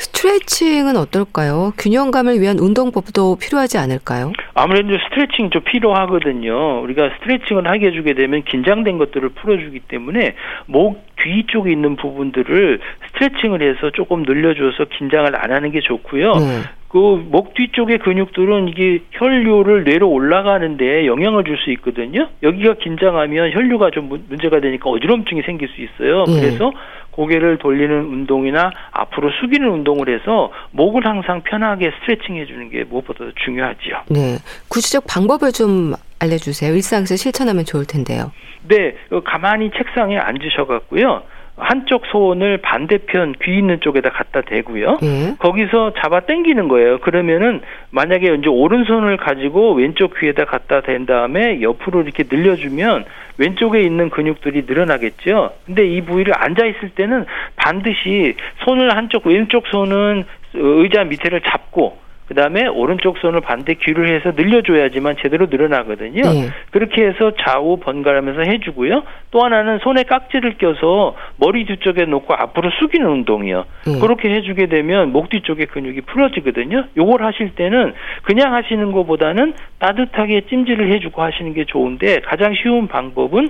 [0.00, 1.72] 스트레칭은 어떨까요?
[1.78, 4.32] 균형감을 위한 운동법도 필요하지 않을까요?
[4.54, 6.80] 아무래도 스트레칭이 좀 필요하거든요.
[6.82, 10.34] 우리가 스트레칭을 하게 해주게 되면 긴장된 것들을 풀어주기 때문에
[10.66, 16.34] 목 뒤 쪽에 있는 부분들을 스트레칭을 해서 조금 늘려줘서 긴장을 안 하는 게 좋고요.
[16.34, 16.62] 네.
[16.90, 16.98] 그
[17.30, 22.28] 목 뒤쪽의 근육들은 이게 혈류를 뇌로 올라가는데 영향을 줄 수 있거든요.
[22.42, 26.24] 여기가 긴장하면 혈류가 좀 문제가 되니까 어지럼증이 생길 수 있어요.
[26.24, 26.40] 네.
[26.40, 26.72] 그래서
[27.12, 34.02] 고개를 돌리는 운동이나 앞으로 숙이는 운동을 해서 목을 항상 편하게 스트레칭 해주는 게 무엇보다도 중요하지요.
[34.08, 34.38] 네.
[34.68, 36.74] 구체적 방법을 좀 알려주세요.
[36.74, 38.32] 일상에서 실천하면 좋을 텐데요.
[38.66, 38.94] 네.
[39.24, 41.22] 가만히 책상에 앉으셔갖고요.
[41.56, 44.98] 한쪽 손을 반대편 귀 있는 쪽에다 갖다 대고요.
[45.02, 45.34] 예.
[45.38, 46.98] 거기서 잡아 당기는 거예요.
[47.00, 47.60] 그러면은
[47.90, 53.04] 만약에 이제 오른손을 가지고 왼쪽 귀에다 갖다 댄 다음에 옆으로 이렇게 늘려주면
[53.38, 55.52] 왼쪽에 있는 근육들이 늘어나겠죠.
[55.66, 58.34] 근데 이 부위를 앉아 있을 때는 반드시
[58.64, 61.98] 손을 한쪽 왼쪽 손은 의자 밑에를 잡고
[62.30, 66.22] 그 다음에 오른쪽 손을 반대 귀를 해서 늘려줘야지만 제대로 늘어나거든요.
[66.22, 66.50] 네.
[66.70, 69.02] 그렇게 해서 좌우 번갈아면서 해주고요.
[69.32, 73.64] 또 하나는 손에 깍지를 껴서 머리 뒤쪽에 놓고 앞으로 숙이는 운동이요.
[73.84, 73.98] 네.
[73.98, 76.84] 그렇게 해주게 되면 목 뒤쪽에 근육이 풀어지거든요.
[76.96, 83.48] 요걸 하실 때는 그냥 하시는 것보다는 따뜻하게 찜질을 해주고 하시는 게 좋은데 가장 쉬운 방법은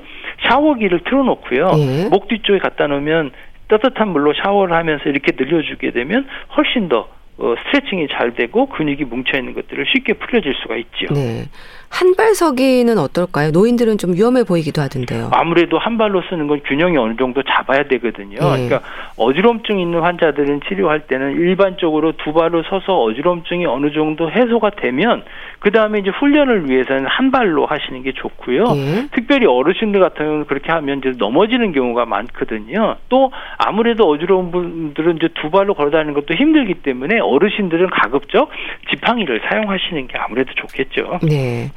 [0.49, 1.67] 샤워기를 틀어놓고요.
[1.67, 2.09] 네.
[2.09, 3.33] 목 뒤쪽에 갖다 놓으면
[3.69, 7.09] 따뜻한 물로 샤워를 하면서 이렇게 늘려주게 되면 훨씬 더
[7.41, 11.15] 어, 스트레칭이 잘 되고 근육이 뭉쳐 있는 것들을 쉽게 풀려질 수가 있죠.
[11.15, 11.49] 네.
[11.91, 13.51] 한 발서기는 어떨까요?
[13.51, 15.29] 노인들은 좀 위험해 보이기도 하던데요.
[15.33, 18.39] 아무래도 한 발로 쓰는 건 균형이 어느 정도 잡아야 되거든요.
[18.39, 18.69] 네.
[18.69, 18.81] 그러니까
[19.17, 25.25] 어지럼증 있는 환자들은 치료할 때는 일반적으로 두 발로 서서 어지럼증이 어느 정도 해소가 되면
[25.59, 28.65] 그 다음에 이제 훈련을 위해서는 한 발로 하시는 게 좋고요.
[28.73, 29.09] 네.
[29.13, 32.97] 특별히 어르신들 같은 경우는 그렇게 하면 이제 넘어지는 경우가 많거든요.
[33.11, 38.49] 또 아무래도 어지러운 분들은 이제 두 발로 걸어다니는 것도 힘들기 때문에 어르신들은 가급적
[38.89, 41.19] 지팡이를 사용하시는 게 아무래도 좋겠죠.
[41.29, 41.69] 네.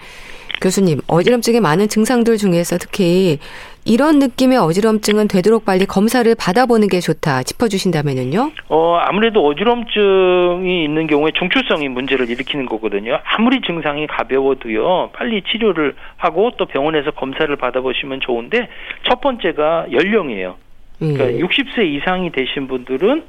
[0.63, 3.37] 교수님, 어지럼증의 많은 증상들 중에서 특히
[3.83, 8.51] 이런 느낌의 어지럼증은 되도록 빨리 검사를 받아보는 게 좋다 짚어주신다면요?
[8.69, 13.19] 어 아무래도 어지럼증이 있는 경우에 중추성이 문제를 일으키는 거거든요.
[13.25, 18.69] 아무리 증상이 가벼워도요 빨리 치료를 하고 또 병원에서 검사를 받아보시면 좋은데
[19.03, 20.55] 첫 번째가 연령이에요.
[20.99, 21.39] 그러니까 음.
[21.39, 23.23] 60세 이상이 되신 분들은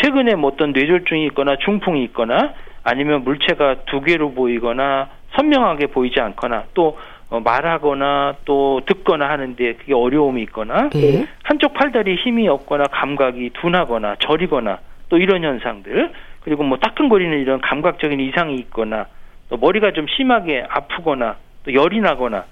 [0.00, 2.54] 최근에 뭐 어떤 뇌졸중이 있거나 중풍이 있거나
[2.88, 6.98] 아니면 물체가 두 개로 보이거나 선명하게 보이지 않거나 또
[7.28, 11.26] 어, 말하거나 또 듣거나 하는데 그게 어려움이 있거나 네.
[11.42, 14.78] 한쪽 팔다리 힘이 없거나 감각이 둔하거나 저리거나
[15.10, 19.06] 또 이런 현상들 그리고 뭐 따끔거리는 이런 감각적인 이상이 있거나
[19.50, 22.46] 또 머리가 좀 심하게 아프거나 또 열이 나거나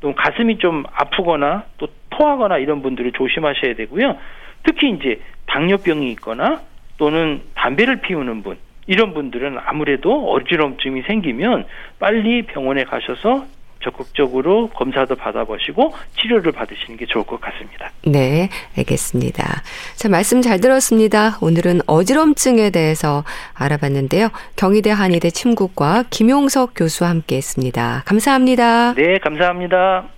[0.00, 4.16] 또 가슴이 좀 아프거나 또 토하거나 이런 분들을 조심하셔야 되고요.
[4.62, 6.60] 특히 이제 당뇨병이 있거나
[6.96, 11.66] 또는 담배를 피우는 분 이런 분들은 아무래도 어지럼증이 생기면
[11.98, 13.46] 빨리 병원에 가셔서
[13.82, 17.90] 적극적으로 검사도 받아보시고 치료를 받으시는 게 좋을 것 같습니다.
[18.04, 19.62] 네, 알겠습니다.
[19.96, 21.38] 자, 말씀 잘 들었습니다.
[21.40, 24.28] 오늘은 어지럼증에 대해서 알아봤는데요.
[24.56, 28.02] 경희대 한의대 침구과 김용석 교수와 함께 했습니다.
[28.06, 28.94] 감사합니다.
[28.94, 30.08] 네, 감사합니다.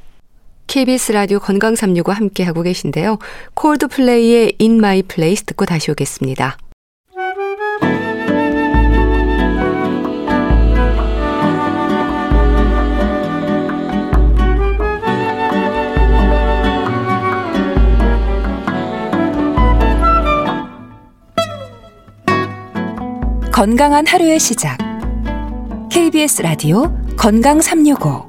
[0.66, 3.18] KBS 라디오 건강 365 함께 하고 계신데요.
[3.54, 6.56] 콜드플레이의 In My Place 듣고 다시 오겠습니다.
[23.62, 24.76] 건강한 하루의 시작.
[25.88, 28.28] KBS 라디오 건강 365.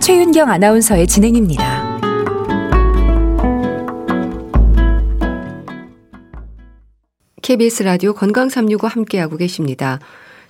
[0.00, 1.98] 최윤경 아나운서의 진행입니다.
[7.42, 9.98] KBS 라디오 건강 365 함께하고 계십니다.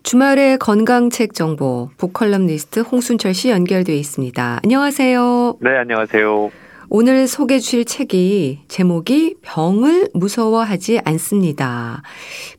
[0.05, 4.61] 주말의 건강책 정보 북컬럼리스트 홍순철 씨 연결돼 있습니다.
[4.63, 5.59] 안녕하세요.
[5.63, 6.68] 네, 안녕하세요.
[6.91, 12.01] 오늘 소개해 주실 책이 제목이 병을 무서워하지 않습니다.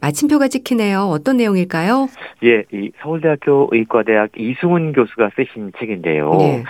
[0.02, 1.06] 마침표가 찍히네요.
[1.06, 2.08] 어떤 내용일까요?
[2.44, 6.38] 예, 이 서울대학교 의과대학 이승훈 교수가 쓰신 책인데요.
[6.42, 6.63] 예.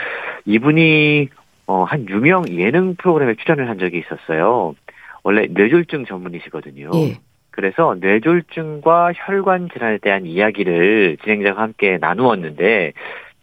[0.45, 1.27] 이분이
[1.67, 4.75] 어, 한 유명 예능 프로그램에 출연을 한 적이 있었어요.
[5.23, 6.91] 원래 뇌졸중 전문이시거든요.
[6.93, 7.19] 예.
[7.51, 12.93] 그래서 뇌졸중과 혈관 질환에 대한 이야기를 진행자와 함께 나누었는데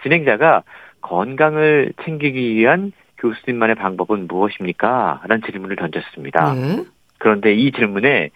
[0.03, 0.63] 진행자가
[1.03, 2.93] 건강을 챙기기 위한
[3.31, 5.23] 교수님만의 방법은 무엇입니까?
[5.27, 6.55] 라는 질문을 던졌습니다.
[6.55, 6.85] 네.
[7.19, 8.31] 그런데 이 질문에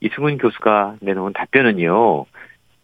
[0.00, 2.26] 이승훈 교수가 내놓은 답변은요.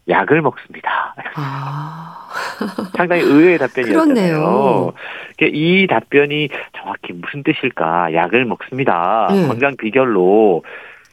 [0.08, 1.14] 약을 먹습니다.
[1.34, 2.16] 아.
[2.96, 4.92] 상당히 의외의 답변이었잖아요.
[5.40, 8.12] 이 답변이 정확히 무슨 뜻일까?
[8.14, 9.28] 약을 먹습니다.
[9.30, 9.46] 네.
[9.46, 10.62] 건강 비결로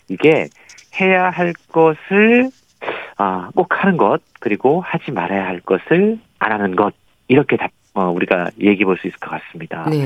[0.10, 0.48] 이게
[1.00, 2.50] 해야 할 것을
[3.18, 6.94] 아, 꼭 하는 것 그리고 하지 말아야 할 것을 안 하는 것
[7.28, 9.90] 이렇게 답 어, 우리가 얘기해 볼 수 있을 것 같습니다.
[9.90, 10.06] 네.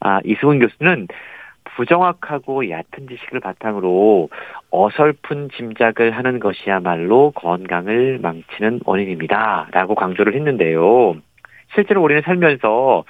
[0.00, 1.08] 아, 이승훈 교수는
[1.76, 4.28] 부정확하고 얕은 지식을 바탕으로
[4.70, 9.68] 어설픈 짐작을 하는 것이야말로 건강을 망치는 원인입니다.
[9.72, 11.16] 라고 강조를 했는데요.
[11.74, 13.04] 실제로 우리는 살면서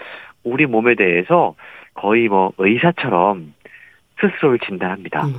[0.45, 1.55] 우리 몸에 대해서
[1.93, 3.53] 거의 뭐 의사처럼
[4.21, 5.27] 스스로를 진단합니다.
[5.27, 5.35] 음.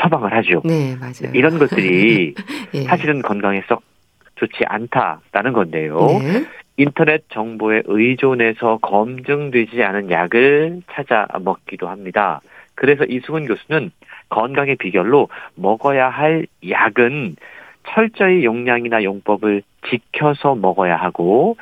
[0.00, 0.62] 처방을 하죠.
[0.64, 1.32] 네, 맞아요.
[1.34, 2.34] 이런 것들이
[2.74, 2.82] 예.
[2.82, 3.82] 사실은 건강에 썩
[4.36, 5.96] 좋지 않다라는 건데요.
[6.20, 6.44] 네.
[6.78, 12.40] 인터넷 정보에 의존해서 검증되지 않은 약을 찾아 먹기도 합니다.
[12.76, 13.90] 그래서 이승훈 교수는
[14.28, 17.36] 건강의 비결로 먹어야 할 약은
[17.88, 21.56] 철저히 용량이나 용법을 지켜서 먹어야 하고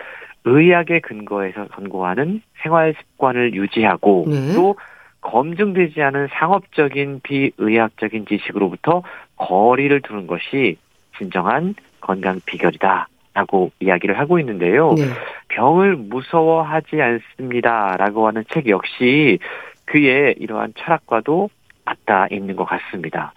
[0.45, 4.53] 의학의 근거에서 권고하는 생활 습관을 유지하고 네.
[4.55, 4.77] 또
[5.23, 9.03] 검증되지 않은 상업적인 비의학적인 지식으로부터
[9.37, 10.77] 거리를 두는 것이
[11.17, 13.09] 진정한 건강 비결이다.
[13.37, 14.95] 라고 이야기를 하고 있는데요.
[14.95, 15.03] 네.
[15.49, 19.39] 병을 무서워하지 않습니다 라고 하는 책 역시
[19.85, 21.51] 그의 이러한 철학과도
[21.85, 23.35] 맞닿아 있는 것 같습니다.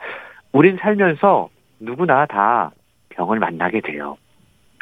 [0.54, 1.50] 우린 살면서
[1.82, 2.72] 누구나 다
[3.10, 4.16] 병을 만나게 돼요.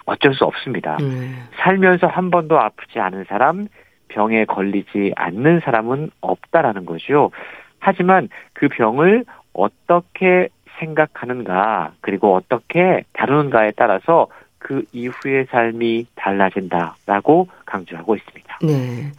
[0.06, 0.98] 어쩔 수 없습니다.
[1.02, 1.48] 음.
[1.56, 3.68] 살면서 한 번도 아프지 않은 사람,
[4.10, 7.32] 병에 걸리지 않는 사람은 없다라는 거죠.
[7.80, 14.28] 하지만 그 병을 어떻게 생각하는가, 그리고 어떻게 다루는가에 따라서
[14.60, 18.60] 그 이후의 삶이 달라진다라고 강조하고 있습니다.
[18.64, 19.12] 네.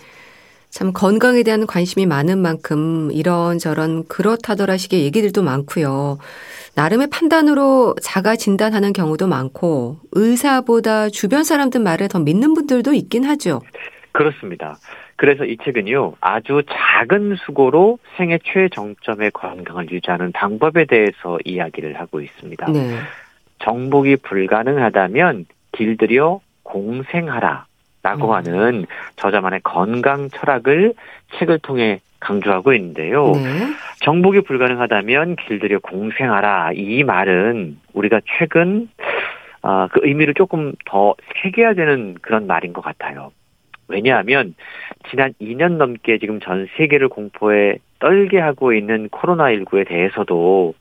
[0.70, 6.18] 참 건강에 대한 관심이 많은 만큼 이런저런 그렇다더라 식의 얘기들도 많고요.
[6.76, 13.62] 나름의 판단으로 자가 진단하는 경우도 많고 의사보다 주변 사람들 말을 더 믿는 분들도 있긴 하죠.
[14.12, 14.78] 그렇습니다.
[15.16, 22.70] 그래서 이 책은요, 아주 작은 수고로 생애 최정점의 건강을 유지하는 방법에 대해서 이야기를 하고 있습니다.
[22.70, 22.98] 네.
[23.60, 27.66] 정복이 불가능하다면 길들여 공생하라.
[28.02, 28.32] 라고 음.
[28.32, 30.94] 하는 저자만의 건강 철학을
[31.34, 33.32] 책을 통해 강조하고 있는데요.
[33.32, 33.74] 네.
[34.00, 36.72] 정복이 불가능하다면 길들여 공생하라.
[36.74, 38.88] 이 말은 우리가 최근
[39.62, 43.32] 어, 그 의미를 조금 더 새겨야 되는 그런 말인 것 같아요.
[43.88, 44.54] 왜냐하면
[45.10, 50.74] 지난 2년 넘게 지금 전 세계를 공포에 떨게 하고 있는 코로나19에 대해서도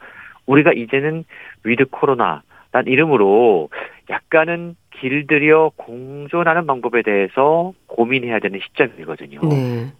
[0.45, 1.23] 우리가 이제는
[1.63, 3.69] with 코로나란 이름으로
[4.11, 9.41] 약간은 길들여 공존하는 방법에 대해서 고민해야 되는 시점이거든요.
[9.49, 9.91] 네.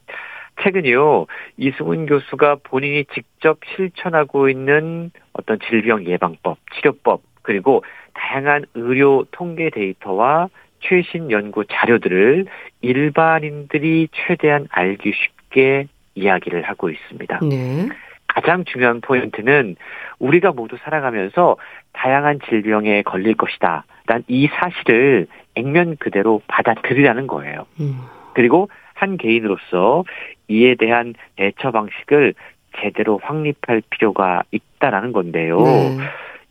[0.62, 1.26] 최근요,
[1.58, 10.50] 이승훈 교수가 본인이 직접 실천하고 있는 어떤 질병 예방법, 치료법, 그리고 다양한 의료 통계 데이터와
[10.82, 12.46] 최신 연구 자료들을
[12.82, 17.40] 일반인들이 최대한 알기 쉽게 이야기를 하고 있습니다.
[17.42, 17.90] 네.
[18.38, 19.76] 가장 중요한 포인트는
[20.19, 21.58] 우리가 모두 살아가면서
[21.93, 23.84] 다양한 질병에 걸릴 것이다.
[24.06, 27.65] 난 이 사실을 액면 그대로 받아들이라는 거예요.
[27.80, 27.97] 음.
[28.36, 30.04] 그리고 한 개인으로서
[30.50, 32.36] 이에 대한 대처 방식을
[32.80, 35.58] 제대로 확립할 필요가 있다라는 건데요.
[35.58, 35.97] 네.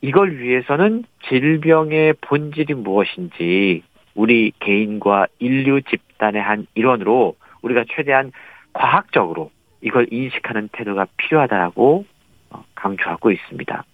[0.00, 3.84] 이걸 위해서는 질병의 본질이 무엇인지
[4.16, 8.32] 우리 개인과 인류 집단의 한 일원으로 우리가 최대한
[8.72, 9.50] 과학적으로
[9.86, 12.04] 이걸 인식하는 태도가 필요하다고
[12.50, 13.84] 어, 강조하고 있습니다.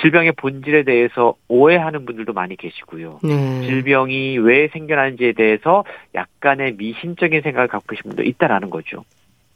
[0.00, 3.20] 질병의 본질에 대해서 오해하는 분들도 많이 계시고요.
[3.22, 3.62] 네.
[3.62, 5.84] 질병이 왜 생겨나는지에 대해서
[6.14, 9.04] 약간의 미심적인 생각을 갖고 계신 분도 있다라는 거죠.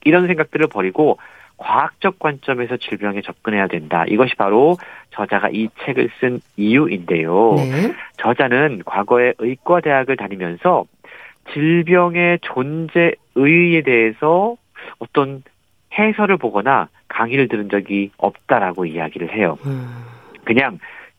[0.04, 1.18] 이런 생각들을 버리고
[1.58, 4.04] 과학적 관점에서 질병에 접근해야 된다.
[4.08, 4.78] 이것이 바로
[5.10, 7.54] 저자가 이 책을 쓴 이유인데요.
[7.56, 7.94] 네.
[8.16, 10.86] 저자는 과거에 의과대학을 다니면서
[11.52, 14.56] 질병의 존재 의의에 대해서
[14.98, 15.42] 어떤
[15.98, 19.58] 해설을 보거나 강의를 들은 적이 없다라고 이야기를 해요.
[19.66, 20.04] 음.
[20.44, 20.78] 그냥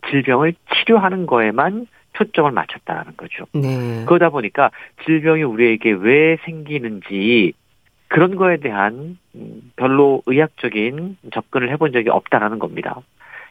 [0.10, 3.46] 질병을 치료하는 거에만 초점을 맞췄다라는 거죠.
[3.54, 4.06] 네.
[4.06, 4.72] 그러다 보니까
[5.06, 7.54] 질병이 우리에게 왜 생기는지
[8.08, 9.18] 그런 거에 대한
[9.76, 13.02] 별로 의학적인 접근을 해본 적이 없다라는 겁니다.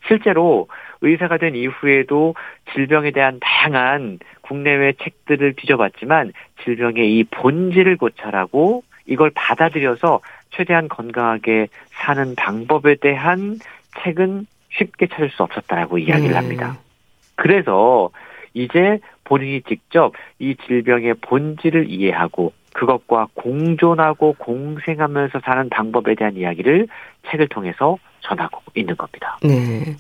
[0.07, 0.69] 실제로
[1.01, 2.35] 의사가 된 이후에도
[2.73, 6.33] 질병에 대한 다양한 국내외 책들을 뒤져봤지만
[6.65, 10.21] 질병의 이 본질을 고찰하고 이걸 받아들여서
[10.53, 13.59] 최대한 건강하게 사는 방법에 대한
[14.03, 16.35] 책은 쉽게 찾을 수 없었다라고 이야기를 네.
[16.35, 16.79] 합니다.
[17.35, 18.11] 그래서
[18.55, 26.89] 이제 본인이 직접 이 질병의 본질을 이해하고 그것과 공존하고 공생하면서 사는 방법에 대한 이야기를
[27.31, 29.39] 책을 통해서 전하고 있는 겁니다.
[29.43, 29.97] 네.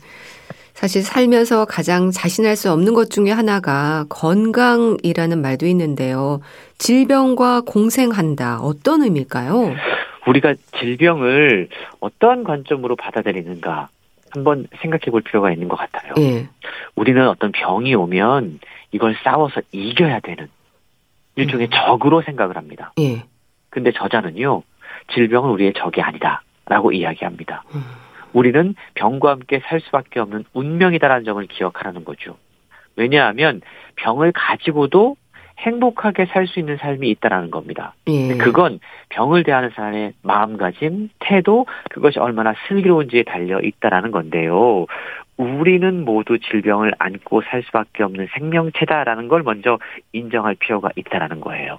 [0.74, 6.40] 사실 살면서 가장 자신할 수 없는 것 중에 하나가 건강이라는 말도 있는데요.
[6.78, 8.60] 질병과 공생한다.
[8.60, 9.74] 어떤 의미일까요?
[10.26, 11.68] 우리가 질병을
[12.00, 13.88] 어떠한 관점으로 받아들이는가
[14.30, 16.14] 한번 생각해 볼 필요가 있는 것 같아요.
[16.18, 16.48] 예.
[16.96, 18.60] 우리는 어떤 병이 오면
[18.92, 20.48] 이걸 싸워서 이겨야 되는
[21.36, 21.70] 일종의 음.
[21.70, 22.92] 적으로 생각을 합니다.
[22.98, 23.24] 예.
[23.70, 24.62] 근데 저자는요,
[25.14, 27.64] 질병은 우리의 적이 아니다 라고 이야기합니다.
[27.74, 27.82] 음.
[28.32, 32.36] 우리는 병과 함께 살 수밖에 없는 운명이다라는 점을 기억하라는 거죠.
[32.96, 33.60] 왜냐하면
[33.96, 35.16] 병을 가지고도
[35.62, 37.94] 행복하게 살 수 있는 삶이 있다라는 겁니다.
[38.08, 38.36] 예.
[38.36, 44.86] 그건 병을 대하는 사람의 마음가짐, 태도, 그것이 얼마나 슬기로운지에 달려 있다라는 건데요.
[45.36, 49.78] 우리는 모두 질병을 안고 살 수밖에 없는 생명체다라는 걸 먼저
[50.12, 51.78] 인정할 필요가 있다라는 거예요.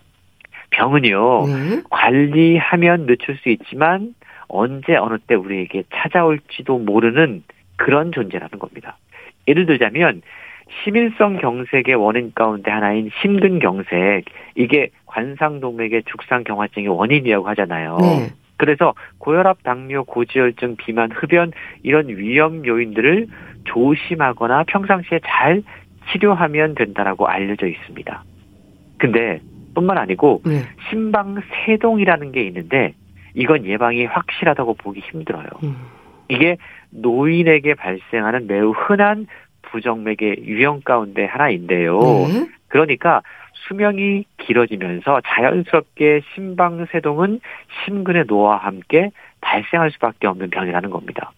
[0.72, 1.84] 병은요, 네.
[1.90, 4.16] 관리하면 늦출 수 있지만
[4.48, 7.44] 언제 어느 때 우리에게 찾아올지도 모르는
[7.76, 8.98] 그런 존재라는 겁니다.
[9.48, 10.22] 예를 들자면
[10.84, 17.98] 심일성 경색의 원인 가운데 하나인 심근 경색 이게 관상동맥의 죽상 경화증의 원인이라고 하잖아요.
[18.00, 18.30] 네.
[18.58, 23.28] 그래서 고혈압, 당뇨, 고지혈증, 비만, 흡연 이런 위험 요인들을
[23.66, 25.64] 조심하거나 평상시에 잘
[26.12, 28.24] 치료하면 된다라고 알려져 있습니다.
[28.98, 29.40] 근데
[29.74, 30.62] 뿐만 아니고 네.
[30.90, 32.94] 심방세동이라는 게 있는데
[33.34, 35.48] 이건 예방이 확실하다고 보기 힘들어요.
[35.64, 35.76] 음.
[36.30, 36.58] 이게
[36.92, 39.28] 노인에게 발생하는 매우 흔한
[39.64, 42.00] 부정맥의 유형 가운데 하나인데요.
[42.00, 42.48] 네.
[42.68, 43.22] 그러니까
[43.68, 47.40] 수명이 길어지면서 자연스럽게 심방세동은
[47.86, 51.32] 심근의 노화와 함께 발생할 수밖에 없는 병이라는 겁니다.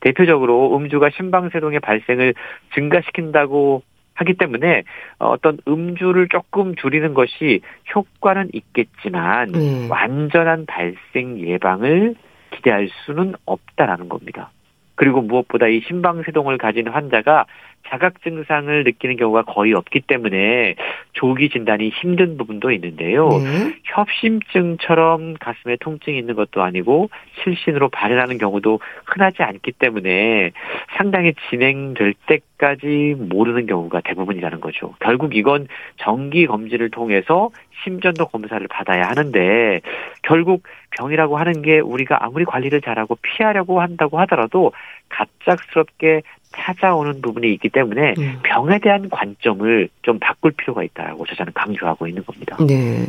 [0.00, 2.34] 대표적으로 음주가 심방세동의 발생을
[2.74, 3.82] 증가시킨다고
[4.14, 4.84] 하기 때문에
[5.18, 7.60] 어떤 음주를 조금 줄이는 것이
[7.94, 9.90] 효과는 있겠지만 음.
[9.90, 12.14] 완전한 발생 예방을
[12.50, 14.50] 기대할 수는 없다라는 겁니다.
[14.96, 17.46] 그리고 무엇보다 이 심방세동을 가진 환자가
[17.88, 20.74] 자각 증상을 느끼는 경우가 거의 없기 때문에
[21.12, 23.28] 조기 진단이 힘든 부분도 있는데요.
[23.28, 23.74] 네.
[23.84, 27.10] 협심증처럼 가슴에 통증이 있는 것도 아니고
[27.42, 30.52] 실신으로 발현하는 경우도 흔하지 않기 때문에
[30.96, 34.94] 상당히 진행될 때까지 모르는 경우가 대부분이라는 거죠.
[35.00, 35.68] 결국 이건
[35.98, 37.50] 정기 검진을 통해서
[37.82, 39.80] 심전도 검사를 받아야 하는데
[40.22, 40.62] 결국
[40.96, 44.72] 병이라고 하는 게 우리가 아무리 관리를 잘하고 피하려고 한다고 하더라도
[45.08, 46.22] 갑작스럽게
[46.56, 48.38] 찾아오는 부분이 있기 때문에 네.
[48.42, 52.56] 병에 대한 관점을 좀 바꿀 필요가 있다라고 저자는 강조하고 있는 겁니다.
[52.66, 53.06] 네.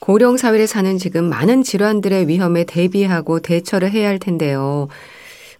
[0.00, 4.88] 고령 사회에 사는 지금 많은 질환들의 위험에 대비하고 대처를 해야 할 텐데요.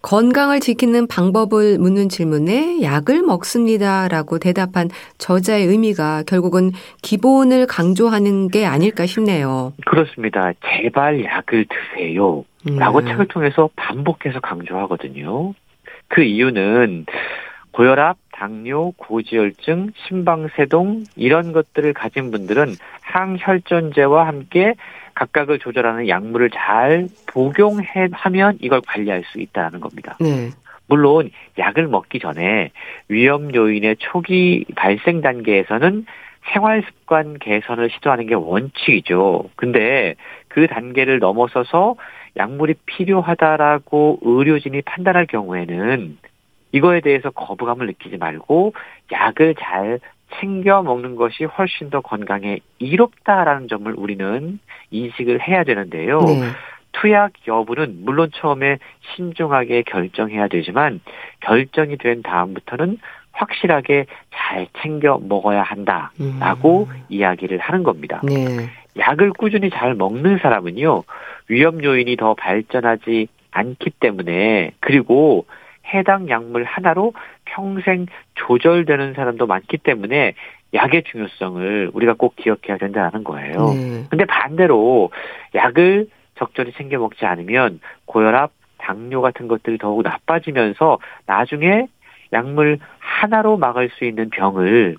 [0.03, 9.07] 건강을 지키는 방법을 묻는 질문에 약을 먹습니다라고 대답한 저자의 의미가 결국은 기본을 강조하는 게 아닐까
[9.07, 9.73] 싶네요.
[9.87, 10.53] 그렇습니다.
[10.62, 12.44] 제발 약을 드세요.
[12.66, 13.07] 라고 음.
[13.07, 15.55] 책을 통해서 반복해서 강조하거든요.
[16.14, 17.07] 그 이유는
[17.72, 22.68] 고혈압, 당뇨, 고지혈증, 심방세동 이런 것들을 가진 분들은
[23.03, 24.74] 항혈전제와 함께
[25.14, 30.16] 각각을 조절하는 약물을 잘 복용하면 이걸 관리할 수 있다는 겁니다.
[30.20, 30.51] 네.
[30.86, 32.70] 물론 약을 먹기 전에
[33.09, 36.07] 위험 요인의 초기 발생 단계에서는
[36.53, 39.51] 생활 습관 개선을 시도하는 게 원칙이죠.
[39.57, 40.14] 근데
[40.47, 41.97] 그 단계를 넘어서서
[42.37, 46.18] 약물이 필요하다라고 의료진이 판단할 경우에는
[46.72, 48.74] 이거에 대해서 거부감을 느끼지 말고
[49.12, 50.01] 약을 잘
[50.41, 54.59] 챙겨 먹는 것이 훨씬 더 건강에 이롭다라는 점을 우리는
[54.91, 56.20] 인식을 해야 되는데요.
[56.20, 56.43] 네.
[56.93, 58.78] 투약 여부는 물론 처음에
[59.14, 61.01] 신중하게 결정해야 되지만
[61.41, 62.99] 결정이 된 다음부터는
[63.32, 67.05] 확실하게 잘 챙겨 먹어야 한다라고 음.
[67.09, 68.20] 이야기를 하는 겁니다.
[68.22, 68.68] 네.
[68.99, 71.05] 약을 꾸준히 잘 먹는 사람은요
[71.49, 75.47] 위험 요인이 더 발전하지 않기 때문에 그리고
[75.92, 77.12] 해당 약물 하나로
[77.45, 80.34] 평생 조절되는 사람도 많기 때문에
[80.72, 83.74] 약의 중요성을 우리가 꼭 기억해야 된다는 거예요.
[83.74, 84.05] 네.
[84.11, 85.11] 근데 반대로
[85.55, 91.86] 약을 적절히 챙겨 먹지 않으면 고혈압, 당뇨 같은 것들이 더욱 나빠지면서 나중에
[92.32, 94.97] 약물 하나로 막을 수 있는 병을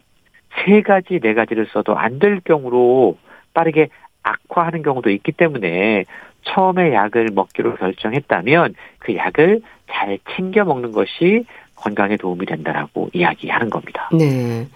[0.63, 3.17] 세 가지, 네 가지를 써도 안 될 경우로
[3.55, 3.89] 빠르게
[4.21, 6.05] 악화하는 경우도 있기 때문에
[6.43, 11.45] 처음에 약을 먹기로 결정했다면 그 약을 잘 챙겨 먹는 것이
[11.75, 14.09] 건강에 도움이 된다라고 이야기하는 겁니다.
[14.13, 14.67] 네.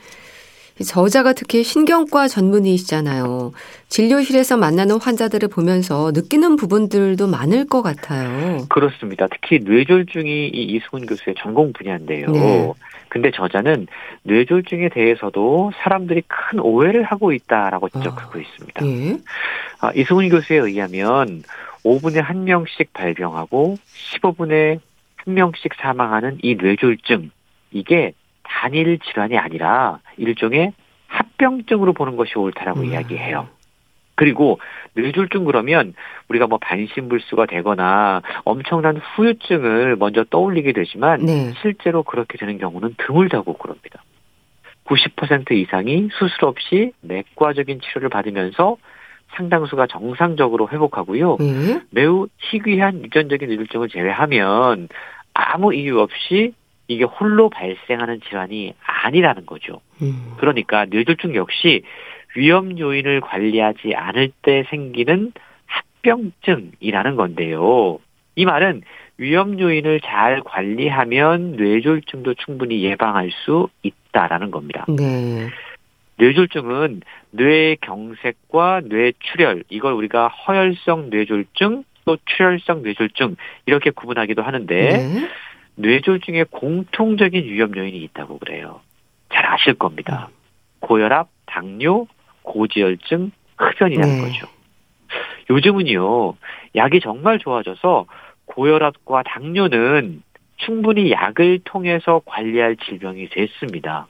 [0.84, 3.52] 저자가 특히 신경과 전문의시잖아요.
[3.90, 8.66] 진료실에서 만나는 환자들을 보면서 느끼는 부분들도 많을 것 같아요.
[8.70, 9.28] 그렇습니다.
[9.32, 12.28] 특히 뇌졸중이 이 이승훈 교수의 전공 분야인데요.
[12.32, 12.74] 네.
[13.10, 13.88] 근데 저자는
[14.24, 18.86] 뇌졸중에 대해서도 사람들이 큰 오해를 하고 있다라고 지적하고 아, 있습니다.
[18.86, 19.18] 예?
[19.82, 21.44] 아, 이승훈 교수에 의하면
[21.84, 23.78] 5분에 한 명씩 발병하고
[24.22, 24.80] 15분에
[25.16, 27.32] 한 명씩 사망하는 이 뇌졸중
[27.72, 28.14] 이게
[28.50, 30.74] 단일 질환이 아니라 일종의
[31.08, 32.86] 합병증으로 보는 것이 옳다라고 음.
[32.86, 33.48] 이야기해요.
[34.16, 34.60] 그리고
[34.96, 35.94] 뇌졸중 그러면
[36.28, 41.54] 우리가 뭐 반신불수가 되거나 엄청난 후유증을 먼저 떠올리게 되지만 네.
[41.62, 44.04] 실제로 그렇게 되는 경우는 드물다고 그럽니다.
[44.86, 48.76] 90% 이상이 수술 없이 내과적인 치료를 받으면서
[49.36, 51.38] 상당수가 정상적으로 회복하고요.
[51.40, 51.82] 네.
[51.92, 54.90] 매우 희귀한 유전적인 뇌졸중을 제외하면
[55.34, 56.54] 아무 이유 없이
[56.90, 59.80] 이게 홀로 발생하는 질환이 아니라는 거죠.
[60.02, 60.34] 음.
[60.38, 61.84] 그러니까 뇌졸중 역시
[62.36, 65.32] 위험 요인을 관리하지 않을 때 생기는
[65.68, 68.00] 합병증이라는 건데요.
[68.36, 68.82] 이 말은
[69.18, 74.86] 위험 요인을 잘 관리하면 뇌졸중도 충분히 예방할 수 있다라는 겁니다.
[74.88, 75.48] 네.
[76.18, 83.36] 뇌졸중은 뇌경색과 뇌출혈 이걸 우리가 허혈성 뇌졸중 또 출혈성 뇌졸중
[83.68, 85.30] 이렇게 구분하기도 하는데 네.
[85.80, 88.82] 뇌졸중에 공통적인 위험 요인이 있다고 그래요.
[89.34, 90.30] 잘 아실 겁니다.
[90.82, 92.08] 고혈압, 당뇨,
[92.42, 94.22] 고지혈증, 흡연이라는 네.
[94.22, 94.48] 거죠.
[95.50, 96.36] 요즘은요,
[96.76, 98.06] 약이 정말 좋아져서
[98.46, 100.22] 고혈압과 당뇨는
[100.58, 104.08] 충분히 약을 통해서 관리할 질병이 됐습니다.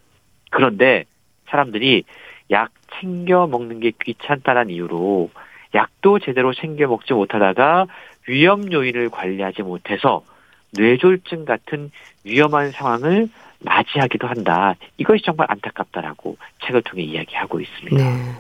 [0.50, 1.06] 그런데
[1.50, 2.04] 사람들이
[2.50, 5.30] 약 챙겨 먹는 게 귀찮다는 이유로
[5.76, 7.86] 약도 제대로 챙겨 먹지 못하다가
[8.28, 10.24] 위험 요인을 관리하지 못해서
[10.72, 11.92] 뇌졸중 같은
[12.24, 14.76] 위험한 상황을 맞이하기도 한다.
[14.98, 17.98] 이것이 정말 안타깝다라고 책을 통해 이야기하고 있습니다.
[17.98, 18.32] 네.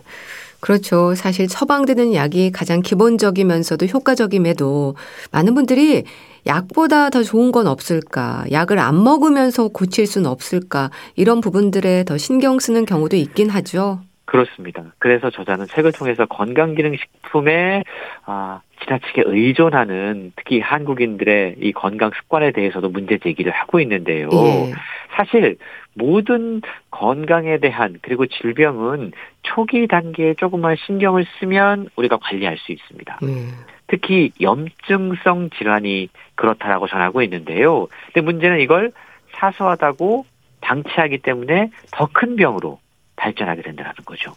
[0.61, 1.15] 그렇죠.
[1.15, 4.95] 사실 처방되는 약이 가장 기본적이면서도 효과적임에도
[5.32, 6.03] 많은 분들이
[6.45, 8.45] 약보다 더 좋은 건 없을까?
[8.51, 10.89] 약을 안 먹으면서 고칠 수는 없을까?
[11.15, 14.01] 이런 부분들에 더 신경 쓰는 경우도 있긴 하죠.
[14.30, 14.84] 그렇습니다.
[14.99, 17.84] 그래서 저자는 책을 통해서 건강기능식품에
[18.27, 24.30] 아, 지나치게 의존하는 특히 한국인들의 이 건강 습관에 대해서도 문제 제기를 하고 있는데요.
[24.32, 24.71] 예.
[25.15, 25.57] 사실
[25.95, 26.61] 모든
[26.91, 33.19] 건강에 대한 그리고 질병은 초기 단계에 조금만 신경을 쓰면 우리가 관리할 수 있습니다.
[33.23, 33.49] 음.
[33.88, 37.88] 특히 염증성 질환이 그렇다라고 전하고 있는데요.
[38.13, 38.91] 근데 문제는 이걸
[39.34, 40.25] 사소하다고
[40.61, 42.80] 방치하기 때문에 더 큰 병으로
[43.20, 44.34] 발전하게 된다는 거죠.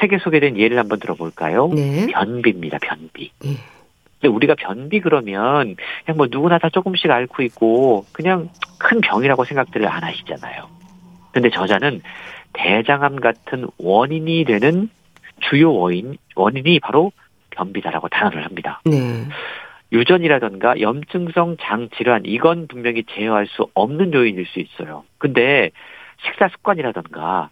[0.00, 1.68] 책에 소개된 예를 한번 들어볼까요?
[1.68, 2.06] 네.
[2.08, 2.78] 변비입니다.
[2.78, 3.30] 변비.
[3.42, 3.56] 네.
[4.20, 9.86] 근데 우리가 변비 그러면 그냥 뭐 누구나 다 조금씩 앓고 있고 그냥 큰 병이라고 생각들을
[9.88, 10.68] 안 하시잖아요.
[11.32, 12.02] 근데 저자는
[12.54, 14.90] 대장암 같은 원인이 되는
[15.40, 17.12] 주요 원인 원인이 바로
[17.50, 18.80] 변비다라고 단언을 합니다.
[18.84, 19.26] 네.
[19.92, 25.04] 유전이라던가 염증성 장 질환 이건 분명히 제어할 수 없는 요인일 수 있어요.
[25.18, 25.70] 근데
[26.24, 27.50] 식사 습관이라던가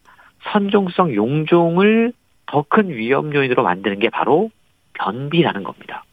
[0.52, 2.12] 선종성 용종을
[2.46, 4.50] 더 큰 위험 요인으로 만드는 게 바로
[4.94, 6.04] 변비라는 겁니다.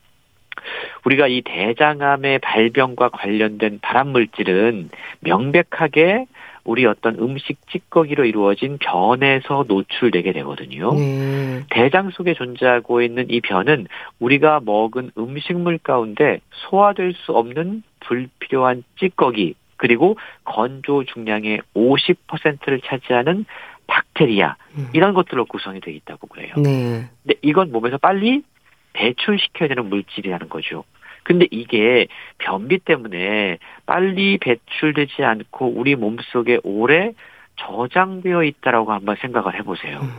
[1.05, 4.89] 우리가 이 대장암의 발병과 관련된 발암물질은
[5.21, 6.25] 명백하게
[6.63, 10.93] 우리 어떤 음식 찌꺼기로 이루어진 변에서 노출되게 되거든요.
[10.93, 11.63] 네.
[11.71, 13.87] 대장 속에 존재하고 있는 이 변은
[14.19, 23.45] 우리가 먹은 음식물 가운데 소화될 수 없는 불필요한 찌꺼기 그리고 건조 중량의 50%를 차지하는
[23.91, 24.89] 박테리아 음.
[24.93, 26.53] 이런 것들로 구성이 되어 있다고 그래요.
[26.55, 27.09] 네.
[27.23, 28.41] 근데 이건 몸에서 빨리
[28.93, 30.85] 배출시켜야 되는 물질이라는 거죠.
[31.23, 37.11] 근데 이게 변비 때문에 빨리 배출되지 않고 우리 몸속에 오래
[37.57, 39.99] 저장되어 있다라고 한번 생각을 해보세요.
[39.99, 40.09] 음.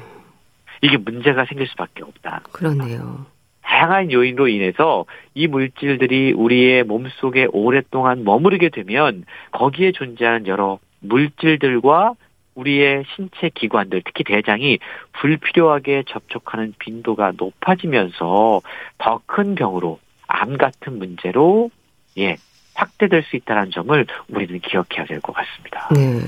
[0.82, 2.42] 이게 문제가 생길 수밖에 없다.
[2.52, 3.26] 그렇네요.
[3.62, 12.14] 다양한 요인으로 인해서 이 물질들이 우리의 몸속에 오랫동안 머무르게 되면 거기에 존재하는 여러 물질들과
[12.54, 14.78] 우리의 신체 기관들, 특히 대장이
[15.12, 18.60] 불필요하게 접촉하는 빈도가 높아지면서
[18.98, 21.70] 더 큰 병으로 암 같은 문제로
[22.18, 22.36] 예
[22.74, 25.88] 확대될 수 있다는 점을 우리는 기억해야 될 것 같습니다.
[25.94, 26.20] 네.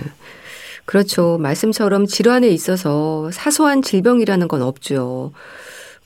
[0.87, 1.39] 그렇죠.
[1.39, 5.33] 말씀처럼 질환에 있어서 사소한 질병이라는 건 없죠.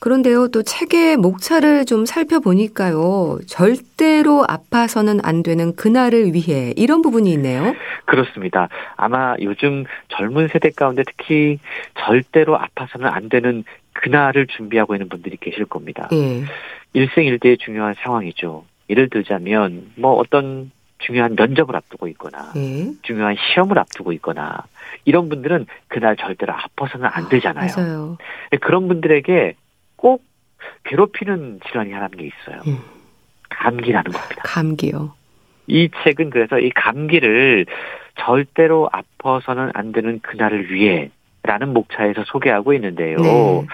[0.01, 7.75] 그런데요, 또 책의 목차를 좀 살펴보니까요, 절대로 아파서는 안 되는 그날을 위해 이런 부분이 있네요.
[8.05, 8.69] 그렇습니다.
[8.97, 11.59] 아마 요즘 젊은 세대 가운데 특히
[11.99, 16.09] 절대로 아파서는 안 되는 그날을 준비하고 있는 분들이 계실 겁니다.
[16.13, 16.45] 예.
[16.93, 18.65] 일생일대의 중요한 상황이죠.
[18.91, 22.93] 예를 들자면 뭐 어떤 중요한 면접을 앞두고 있거나 예.
[23.03, 24.65] 중요한 시험을 앞두고 있거나
[25.05, 28.17] 이런 분들은 그날 절대로 아파서는 안 되잖아요.
[28.53, 28.57] 아.
[28.61, 29.55] 그런 분들에게
[29.99, 30.25] 꼭
[30.85, 32.63] 괴롭히는 질환이 하나는 게 있어요.
[32.67, 32.79] 음.
[33.51, 34.43] 감기라는 겁니다.
[34.45, 35.13] 감기요.
[35.67, 37.67] 이 책은 그래서 이 감기를
[38.19, 41.11] 절대로 아파서는 안 되는 그날을 위해
[41.43, 43.17] 라는 목차에서 소개하고 있는데요.
[43.17, 43.67] 네.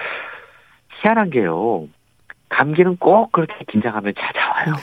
[1.01, 1.89] 희한한 게요.
[2.49, 4.75] 감기는 꼭 그렇게 긴장하면 찾아와요.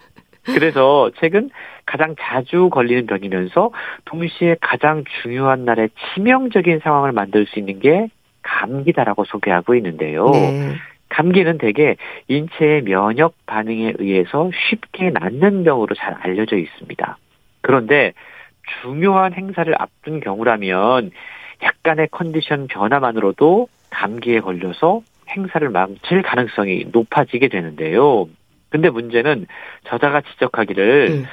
[0.44, 1.50] 그래서 책은
[1.86, 3.72] 가장 자주 걸리는 병이면서
[4.06, 8.08] 동시에 가장 중요한 날에 치명적인 상황을 만들 수 있는 게
[8.42, 10.30] 감기다라고 소개하고 있는데요.
[10.30, 10.74] 네.
[11.08, 11.96] 감기는 대개
[12.28, 17.18] 인체의 면역 반응에 의해서 쉽게 낫는 병으로 잘 알려져 있습니다.
[17.62, 18.12] 그런데
[18.82, 21.10] 중요한 행사를 앞둔 경우라면
[21.62, 28.28] 약간의 컨디션 변화만으로도 감기에 걸려서 행사를 망칠 가능성이 높아지게 되는데요.
[28.70, 29.46] 근데 문제는
[29.84, 31.24] 저자가 지적하기를 음.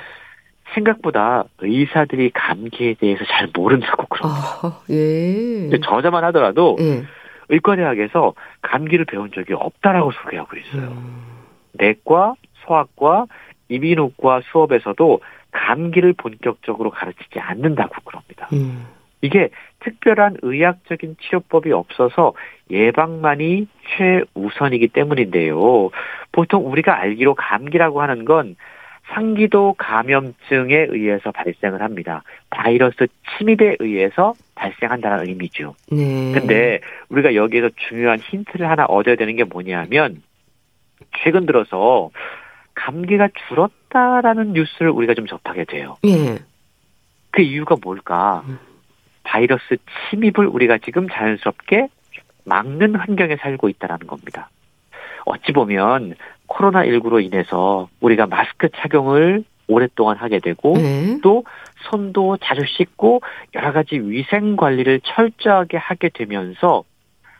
[0.74, 4.42] 생각보다 의사들이 감기에 대해서 잘 모른다고 그럽니다.
[4.62, 5.70] 아, 예.
[5.80, 7.04] 저자만 하더라도 예.
[7.50, 10.90] 의과대학에서 감기를 배운 적이 없다라고 소개하고 있어요.
[10.90, 11.24] 음.
[11.74, 13.26] 내과, 소아과,
[13.70, 15.20] 이비인후과 수업에서도
[15.52, 18.50] 감기를 본격적으로 가르치지 않는다고 그럽니다.
[18.54, 18.86] 음.
[19.22, 19.50] 이게
[19.80, 22.34] 특별한 의학적인 치료법이 없어서
[22.70, 25.90] 예방만이 최우선이기 때문인데요.
[26.32, 28.56] 보통 우리가 알기로 감기라고 하는 건
[29.10, 32.24] 상기도 감염증에 의해서 발생을 합니다.
[32.50, 35.76] 바이러스 침입에 의해서 발생한다는 의미죠.
[35.92, 36.34] 네.
[36.34, 36.80] 근데
[37.10, 40.22] 우리가 여기에서 중요한 힌트를 하나 얻어야 되는 게 뭐냐면
[41.24, 42.10] 최근 들어서
[42.74, 45.98] 감기가 줄었다라는 뉴스를 우리가 좀 접하게 돼요.
[46.06, 46.38] 예.
[47.32, 48.44] 그 이유가 뭘까?
[48.48, 48.60] 음.
[49.24, 49.78] 바이러스
[50.10, 51.90] 침입을 우리가 지금 자연스럽게
[52.46, 54.50] 막는 환경에 살고 있다는 겁니다.
[55.26, 56.16] 어찌 보면
[56.48, 61.20] 코로나19로 인해서 우리가 마스크 착용을 오랫동안 하게 되고 네.
[61.22, 61.44] 또
[61.90, 63.22] 손도 자주 씻고
[63.56, 66.84] 여러 가지 위생 관리를 철저하게 하게 되면서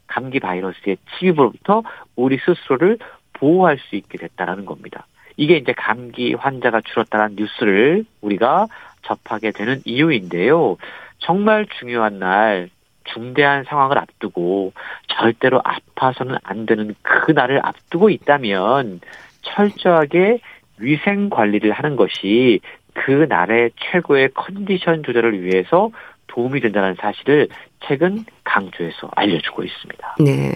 [0.08, 1.84] 감기 바이러스의 침입으로부터
[2.16, 2.98] 우리 스스로를
[3.34, 5.06] 보호할 수 있게 됐다라는 겁니다.
[5.36, 8.68] 이게 이제 감기 환자가 줄었다는 뉴스를 우리가
[9.04, 10.78] 접하게 되는 이유인데요.
[11.20, 12.70] 정말 중요한 날
[13.14, 14.74] 중대한 상황을 앞두고
[15.08, 19.02] 절대로 아파서는 안 되는 그 날을 앞두고 있다면
[19.42, 20.40] 철저하게
[20.80, 22.60] 위생 관리를 하는 것이
[22.94, 25.92] 그 날의 최고의 컨디션 조절을 위해서
[26.28, 27.48] 도움이 된다는 사실을
[27.82, 30.16] 최근 강조해서 알려주고 있습니다.
[30.20, 30.52] 네.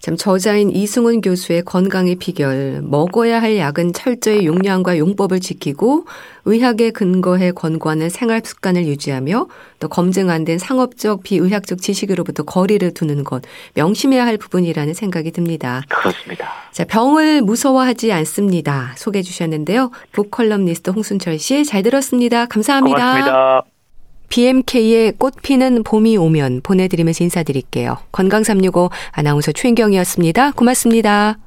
[0.00, 6.06] 참 저자인 이승훈 교수의 건강의 비결 먹어야 할 약은 철저히 용량과 용법을 지키고
[6.44, 9.46] 의학에 근거해 권고하는 생활 습관을 유지하며
[9.80, 13.42] 또 검증 안 된 상업적 비의학적 지식으로부터 거리를 두는 것
[13.74, 15.82] 명심해야 할 부분이라는 생각이 듭니다.
[15.88, 16.48] 그렇습니다.
[16.70, 18.92] 자, 병을 무서워하지 않습니다.
[18.96, 19.90] 소개해 주셨는데요.
[20.12, 22.46] 북컬럼니스트 홍순철 씨 잘 들었습니다.
[22.46, 22.96] 감사합니다.
[22.98, 23.75] 고맙습니다.
[24.28, 27.98] BMK의 꽃피는 봄이 오면 보내드리면서 인사드릴게요.
[28.12, 30.52] 건강365 아나운서 최인경이었습니다.
[30.52, 31.38] 고맙습니다.